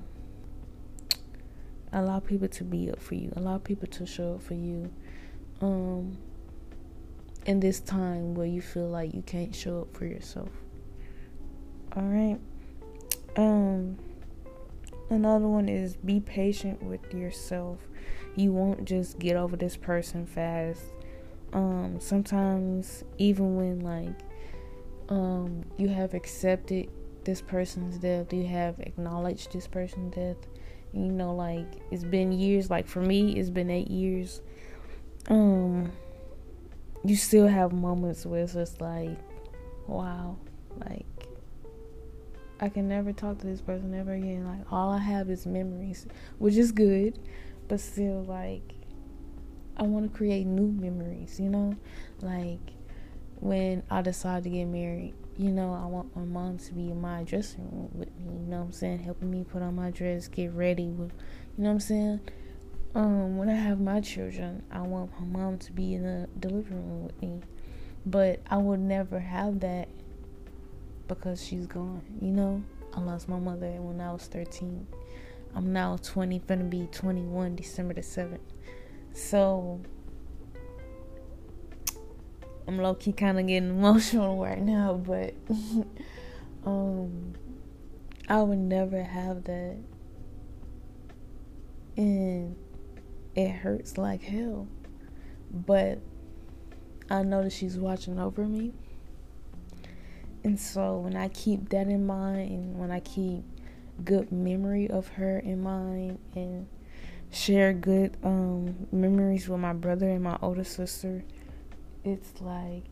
allow 1.92 2.20
people 2.20 2.48
to 2.48 2.64
be 2.64 2.90
up 2.90 3.00
for 3.00 3.14
you. 3.14 3.32
Allow 3.36 3.58
people 3.58 3.88
to 3.88 4.06
show 4.06 4.34
up 4.34 4.42
for 4.42 4.54
you. 4.54 4.90
Um 5.60 6.16
in 7.44 7.60
this 7.60 7.80
time 7.80 8.34
where 8.34 8.46
you 8.46 8.62
feel 8.62 8.88
like 8.88 9.14
you 9.14 9.22
can't 9.22 9.54
show 9.54 9.82
up 9.82 9.94
for 9.94 10.06
yourself. 10.06 10.48
All 11.96 12.02
right. 12.02 12.38
Um 13.36 13.96
another 15.08 15.46
one 15.46 15.66
is 15.66 15.96
be 15.96 16.20
patient 16.20 16.82
with 16.82 17.14
yourself. 17.14 17.78
You 18.34 18.52
won't 18.52 18.84
just 18.84 19.18
get 19.18 19.34
over 19.34 19.56
this 19.56 19.78
person 19.78 20.26
fast. 20.26 20.82
Um 21.54 21.98
sometimes 21.98 23.02
even 23.16 23.56
when 23.56 23.80
like 23.80 24.18
um 25.08 25.64
you 25.78 25.88
have 25.88 26.12
accepted 26.12 26.90
this 27.24 27.40
person's 27.40 27.96
death, 27.96 28.30
you 28.30 28.46
have 28.46 28.78
acknowledged 28.80 29.54
this 29.54 29.66
person's 29.66 30.14
death. 30.14 30.36
You 30.92 31.10
know 31.10 31.34
like 31.34 31.66
it's 31.90 32.04
been 32.04 32.30
years 32.30 32.68
like 32.68 32.86
for 32.86 33.00
me 33.00 33.38
it's 33.38 33.48
been 33.48 33.70
8 33.70 33.88
years. 33.88 34.42
Um 35.30 35.92
you 37.06 37.16
still 37.16 37.46
have 37.46 37.72
moments 37.72 38.26
where 38.26 38.42
it's 38.42 38.52
just 38.52 38.82
like 38.82 39.16
wow, 39.86 40.36
like 40.84 41.06
I 42.58 42.68
can 42.68 42.88
never 42.88 43.12
talk 43.12 43.38
to 43.40 43.46
this 43.46 43.60
person 43.60 43.94
ever 43.94 44.14
again. 44.14 44.46
Like 44.46 44.72
all 44.72 44.90
I 44.90 44.98
have 44.98 45.28
is 45.30 45.46
memories, 45.46 46.06
which 46.38 46.56
is 46.56 46.72
good, 46.72 47.18
but 47.68 47.80
still 47.80 48.24
like 48.24 48.74
I 49.76 49.82
want 49.82 50.10
to 50.10 50.16
create 50.16 50.46
new 50.46 50.68
memories, 50.68 51.38
you 51.38 51.50
know? 51.50 51.76
Like 52.22 52.60
when 53.40 53.82
I 53.90 54.00
decide 54.00 54.44
to 54.44 54.50
get 54.50 54.64
married, 54.66 55.14
you 55.36 55.50
know, 55.50 55.74
I 55.74 55.84
want 55.86 56.16
my 56.16 56.22
mom 56.22 56.56
to 56.58 56.72
be 56.72 56.90
in 56.90 57.00
my 57.00 57.24
dressing 57.24 57.64
room 57.70 57.90
with 57.92 58.08
me, 58.20 58.40
you 58.40 58.46
know 58.46 58.58
what 58.58 58.66
I'm 58.66 58.72
saying? 58.72 59.00
Helping 59.00 59.30
me 59.30 59.44
put 59.44 59.60
on 59.60 59.76
my 59.76 59.90
dress, 59.90 60.28
get 60.28 60.52
ready 60.52 60.86
with 60.86 61.12
you 61.58 61.64
know 61.64 61.70
what 61.70 61.74
I'm 61.74 61.80
saying? 61.80 62.20
Um, 62.94 63.36
when 63.36 63.50
I 63.50 63.54
have 63.54 63.80
my 63.80 64.00
children, 64.00 64.62
I 64.70 64.80
want 64.80 65.10
my 65.20 65.26
mom 65.26 65.58
to 65.58 65.72
be 65.72 65.94
in 65.94 66.02
the 66.02 66.28
delivery 66.38 66.76
room 66.76 67.04
with 67.04 67.20
me. 67.20 67.40
But 68.04 68.40
I 68.48 68.56
would 68.56 68.80
never 68.80 69.20
have 69.20 69.60
that 69.60 69.88
because 71.08 71.44
she's 71.44 71.66
gone, 71.66 72.02
you 72.20 72.32
know? 72.32 72.62
I 72.94 73.00
lost 73.00 73.28
my 73.28 73.38
mother 73.38 73.70
when 73.80 74.00
I 74.00 74.12
was 74.12 74.26
13. 74.26 74.86
I'm 75.54 75.72
now 75.72 75.96
20, 76.02 76.38
gonna 76.40 76.64
be 76.64 76.86
21 76.92 77.56
December 77.56 77.94
the 77.94 78.00
7th. 78.00 78.38
So, 79.12 79.80
I'm 82.66 82.78
low 82.78 82.94
key 82.94 83.12
kind 83.12 83.38
of 83.38 83.46
getting 83.46 83.70
emotional 83.78 84.42
right 84.42 84.60
now, 84.60 84.94
but 84.94 85.34
um, 86.66 87.34
I 88.28 88.42
would 88.42 88.58
never 88.58 89.02
have 89.02 89.44
that. 89.44 89.76
And 91.96 92.56
it 93.34 93.48
hurts 93.50 93.96
like 93.96 94.22
hell. 94.22 94.66
But 95.50 96.00
I 97.08 97.22
know 97.22 97.42
that 97.44 97.52
she's 97.52 97.78
watching 97.78 98.18
over 98.18 98.44
me. 98.44 98.72
And 100.46 100.60
so 100.60 100.98
when 100.98 101.16
I 101.16 101.26
keep 101.30 101.70
that 101.70 101.88
in 101.88 102.06
mind, 102.06 102.52
and 102.52 102.78
when 102.78 102.92
I 102.92 103.00
keep 103.00 103.42
good 104.04 104.30
memory 104.30 104.88
of 104.88 105.08
her 105.08 105.40
in 105.40 105.60
mind, 105.60 106.20
and 106.36 106.68
share 107.32 107.72
good 107.72 108.16
um, 108.22 108.86
memories 108.92 109.48
with 109.48 109.58
my 109.58 109.72
brother 109.72 110.08
and 110.08 110.22
my 110.22 110.38
older 110.40 110.62
sister, 110.62 111.24
it's 112.04 112.40
like, 112.40 112.84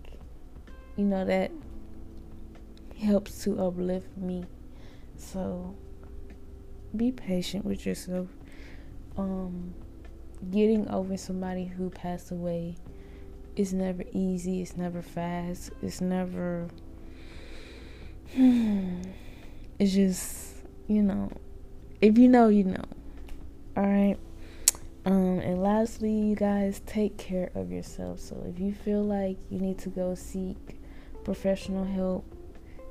you 0.97 1.05
know, 1.05 1.25
that 1.25 1.53
helps 2.99 3.45
to 3.45 3.61
uplift 3.61 4.17
me. 4.17 4.47
So 5.17 5.77
be 6.97 7.13
patient 7.13 7.65
with 7.65 7.87
yourself. 7.87 8.27
Um, 9.17 9.75
getting 10.51 10.89
over 10.89 11.17
somebody 11.17 11.67
who 11.67 11.89
passed 11.89 12.33
away 12.33 12.79
is 13.55 13.73
never 13.73 14.03
easy, 14.13 14.61
it's 14.61 14.77
never 14.77 15.03
fast, 15.03 15.71
it's 15.83 16.01
never 16.01 16.67
it's 18.37 19.93
just, 19.93 20.55
you 20.89 21.03
know, 21.03 21.31
if 22.01 22.19
you 22.19 22.29
know, 22.29 22.49
you 22.49 22.65
know. 22.65 22.85
All 23.77 23.85
right. 23.85 24.17
Um, 25.07 25.39
and 25.41 25.63
lastly, 25.63 26.11
you 26.11 26.35
guys 26.35 26.81
take 26.87 27.19
care 27.19 27.51
of 27.55 27.71
yourself. 27.71 28.21
So 28.21 28.43
if 28.49 28.59
you 28.59 28.73
feel 28.73 29.03
like 29.03 29.37
you 29.51 29.59
need 29.59 29.79
to 29.81 29.89
go 29.89 30.15
seek 30.15 30.81
professional 31.25 31.85
help, 31.85 32.25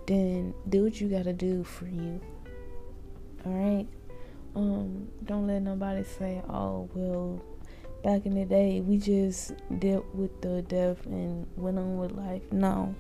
then 0.08 0.54
do 0.70 0.84
what 0.84 1.02
you 1.02 1.08
gotta 1.08 1.34
do 1.34 1.64
for 1.64 1.88
you. 1.88 2.22
All 3.46 3.54
right. 3.54 3.88
Um, 4.56 5.08
don't 5.26 5.48
let 5.48 5.62
nobody 5.62 6.04
say, 6.04 6.42
"Oh, 6.48 6.88
well, 6.94 7.42
back 8.04 8.26
in 8.26 8.36
the 8.36 8.46
day 8.46 8.82
we 8.82 8.98
just 8.98 9.54
dealt 9.80 10.06
with 10.14 10.42
the 10.42 10.62
death 10.62 11.06
and 11.06 11.48
went 11.58 11.80
on 11.80 11.98
with 11.98 12.12
life." 12.12 12.44
No, 12.52 12.94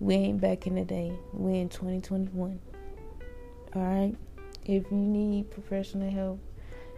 we 0.00 0.14
ain't 0.14 0.40
back 0.40 0.66
in 0.66 0.76
the 0.76 0.84
day. 0.84 1.12
We 1.32 1.58
in 1.58 1.68
2021. 1.68 2.60
All 3.74 3.82
right. 3.82 4.14
If 4.64 4.90
you 4.90 4.96
need 4.96 5.50
professional 5.50 6.10
help 6.10 6.40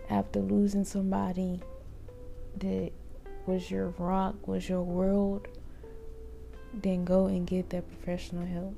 after 0.08 0.40
losing 0.40 0.84
somebody 0.84 1.60
that 2.58 2.90
was 3.46 3.70
your 3.70 3.88
rock, 3.98 4.46
was 4.46 4.68
your 4.68 4.82
world, 4.82 5.48
then 6.74 7.04
go 7.04 7.26
and 7.26 7.46
get 7.46 7.70
that 7.70 7.88
professional 7.88 8.46
help. 8.46 8.74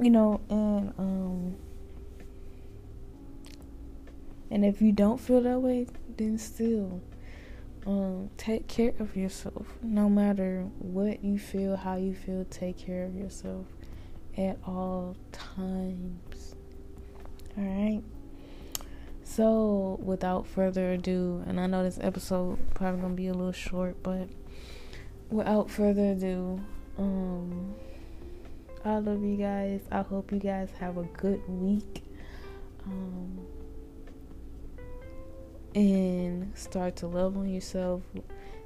You 0.00 0.10
know, 0.10 0.40
and 0.48 0.92
um 0.98 1.56
and 4.50 4.64
if 4.64 4.80
you 4.80 4.92
don't 4.92 5.20
feel 5.20 5.40
that 5.42 5.60
way, 5.60 5.86
then 6.16 6.38
still 6.38 7.00
um 7.86 8.30
take 8.36 8.68
care 8.68 8.94
of 8.98 9.16
yourself. 9.16 9.66
No 9.82 10.08
matter 10.08 10.68
what 10.78 11.24
you 11.24 11.38
feel, 11.38 11.76
how 11.76 11.96
you 11.96 12.14
feel, 12.14 12.46
take 12.50 12.78
care 12.78 13.04
of 13.04 13.14
yourself 13.14 13.66
at 14.36 14.58
all 14.66 15.16
times. 15.32 16.54
All 17.56 17.64
right. 17.64 18.02
So, 19.22 19.98
without 20.02 20.46
further 20.46 20.92
ado, 20.92 21.42
and 21.46 21.58
I 21.58 21.66
know 21.66 21.82
this 21.82 21.98
episode 22.00 22.58
probably 22.74 23.00
gonna 23.00 23.14
be 23.14 23.28
a 23.28 23.32
little 23.34 23.52
short, 23.52 24.02
but 24.02 24.28
without 25.30 25.70
further 25.70 26.12
ado, 26.12 26.60
um, 26.98 27.74
I 28.84 28.98
love 28.98 29.22
you 29.24 29.36
guys. 29.36 29.80
I 29.90 30.02
hope 30.02 30.30
you 30.30 30.38
guys 30.38 30.68
have 30.78 30.98
a 30.98 31.04
good 31.04 31.42
week. 31.48 32.04
Um, 32.86 33.38
and 35.74 36.56
start 36.56 36.96
to 36.96 37.06
love 37.06 37.36
on 37.36 37.48
yourself. 37.48 38.02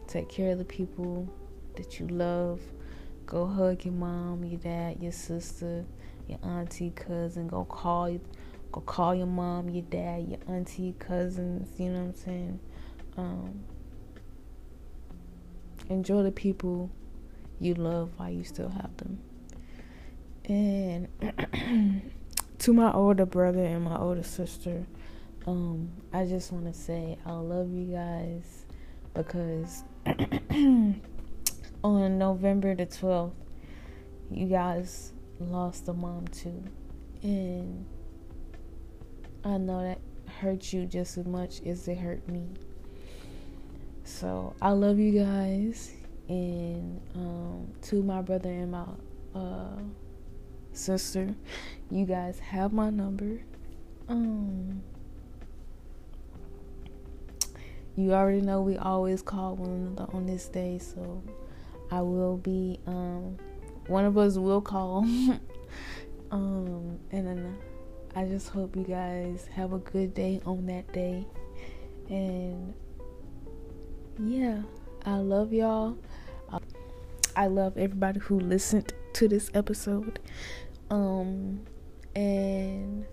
Take 0.07 0.29
care 0.29 0.53
of 0.53 0.59
the 0.59 0.65
people 0.65 1.29
that 1.77 1.99
you 1.99 2.07
love. 2.09 2.61
Go 3.27 3.47
hug 3.47 3.85
your 3.85 3.95
mom, 3.95 4.45
your 4.45 4.59
dad, 4.59 5.03
your 5.03 5.13
sister, 5.13 5.85
your 6.27 6.39
auntie, 6.43 6.91
cousin. 6.91 7.49
Go 7.49 7.65
call 7.65 8.19
go 8.73 8.81
call 8.81 9.15
your 9.15 9.27
mom, 9.27 9.69
your 9.71 9.85
dad, 9.85 10.29
your 10.29 10.39
auntie, 10.49 10.95
cousins, 10.99 11.69
you 11.79 11.91
know 11.91 12.01
what 12.01 12.09
I'm 12.09 12.15
saying? 12.15 12.61
Um, 13.17 13.61
enjoy 15.89 16.23
the 16.23 16.33
people 16.33 16.91
you 17.61 17.75
love 17.75 18.11
while 18.17 18.31
you 18.31 18.45
still 18.45 18.69
have 18.69 18.97
them. 18.99 19.19
And 20.45 22.03
to 22.59 22.73
my 22.73 22.93
older 22.93 23.27
brother 23.27 23.65
and 23.65 23.85
my 23.85 23.99
older 23.99 24.23
sister, 24.23 24.87
um, 25.49 25.89
I 26.13 26.27
just 26.27 26.53
want 26.53 26.67
to 26.67 26.79
say 26.79 27.17
I 27.25 27.33
love 27.33 27.73
you 27.73 27.87
guys 27.87 28.67
because 29.15 29.83
on 31.83 32.19
November 32.19 32.75
the 32.75 32.85
12th, 32.85 33.33
you 34.31 34.47
guys 34.47 35.13
lost 35.41 35.89
a 35.89 35.95
mom 35.95 36.29
too. 36.29 36.63
And 37.23 37.87
I 39.43 39.57
know 39.57 39.83
that 39.83 40.01
hurt 40.31 40.71
you 40.75 40.85
just 40.85 41.17
as 41.17 41.25
much 41.25 41.63
as 41.63 41.89
it 41.89 41.97
hurt 41.97 42.29
me. 42.29 42.47
So 44.05 44.55
I 44.61 44.73
love 44.73 44.99
you 44.99 45.25
guys, 45.25 45.93
and 46.29 47.01
um, 47.15 47.73
to 47.83 48.03
my 48.03 48.21
brother 48.21 48.51
and 48.51 48.73
my 48.73 48.85
uh, 49.35 49.79
sister, 50.73 51.35
you 51.91 52.05
guys 52.05 52.39
have 52.39 52.75
my 52.75 52.91
number. 52.91 53.41
Um, 54.09 54.83
you 57.99 58.13
already 58.13 58.41
know 58.41 58.63
we 58.63 58.77
always 58.77 59.23
call 59.23 59.57
one 59.57 59.71
another 59.71 60.07
on 60.13 60.25
this 60.25 60.47
day, 60.49 60.79
so 60.79 61.23
I 61.91 62.01
will 62.01 62.37
be. 62.37 62.79
Um, 62.87 63.37
one 63.89 64.05
of 64.05 64.17
us 64.17 64.37
will 64.37 64.61
call. 64.61 64.99
um, 66.31 66.99
and 67.11 67.27
then 67.27 67.59
I 68.15 68.25
just 68.27 68.51
hope 68.51 68.77
you 68.77 68.85
guys 68.85 69.49
have 69.53 69.73
a 69.73 69.79
good 69.79 70.15
day 70.15 70.41
on 70.47 70.67
that 70.67 70.93
day. 70.93 71.27
And 72.09 72.73
yeah, 74.19 74.63
I 75.05 75.17
love 75.17 75.53
y'all. 75.53 75.99
I 77.35 77.47
love 77.47 77.79
everybody 77.79 78.21
who 78.21 78.41
listened 78.41 78.93
to 79.15 79.29
this 79.29 79.51
episode. 79.55 80.19
Um, 80.91 81.61
and 82.15 83.07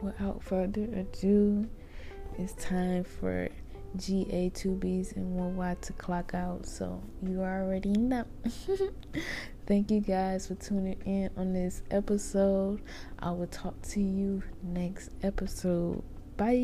without 0.00 0.42
further 0.42 0.84
ado, 0.84 1.68
it's 2.38 2.54
time 2.54 3.04
for 3.04 3.48
GA, 3.96 4.50
two 4.50 4.76
Bs, 4.76 5.16
and 5.16 5.34
one 5.34 5.56
Y 5.56 5.76
to 5.82 5.92
clock 5.94 6.34
out. 6.34 6.66
So 6.66 7.02
you 7.22 7.40
already 7.40 7.90
know. 7.90 8.24
Thank 9.66 9.90
you 9.90 10.00
guys 10.00 10.46
for 10.48 10.54
tuning 10.56 11.00
in 11.04 11.30
on 11.36 11.52
this 11.52 11.82
episode. 11.90 12.82
I 13.18 13.30
will 13.30 13.46
talk 13.46 13.80
to 13.90 14.00
you 14.00 14.42
next 14.62 15.10
episode. 15.22 16.02
Bye. 16.36 16.56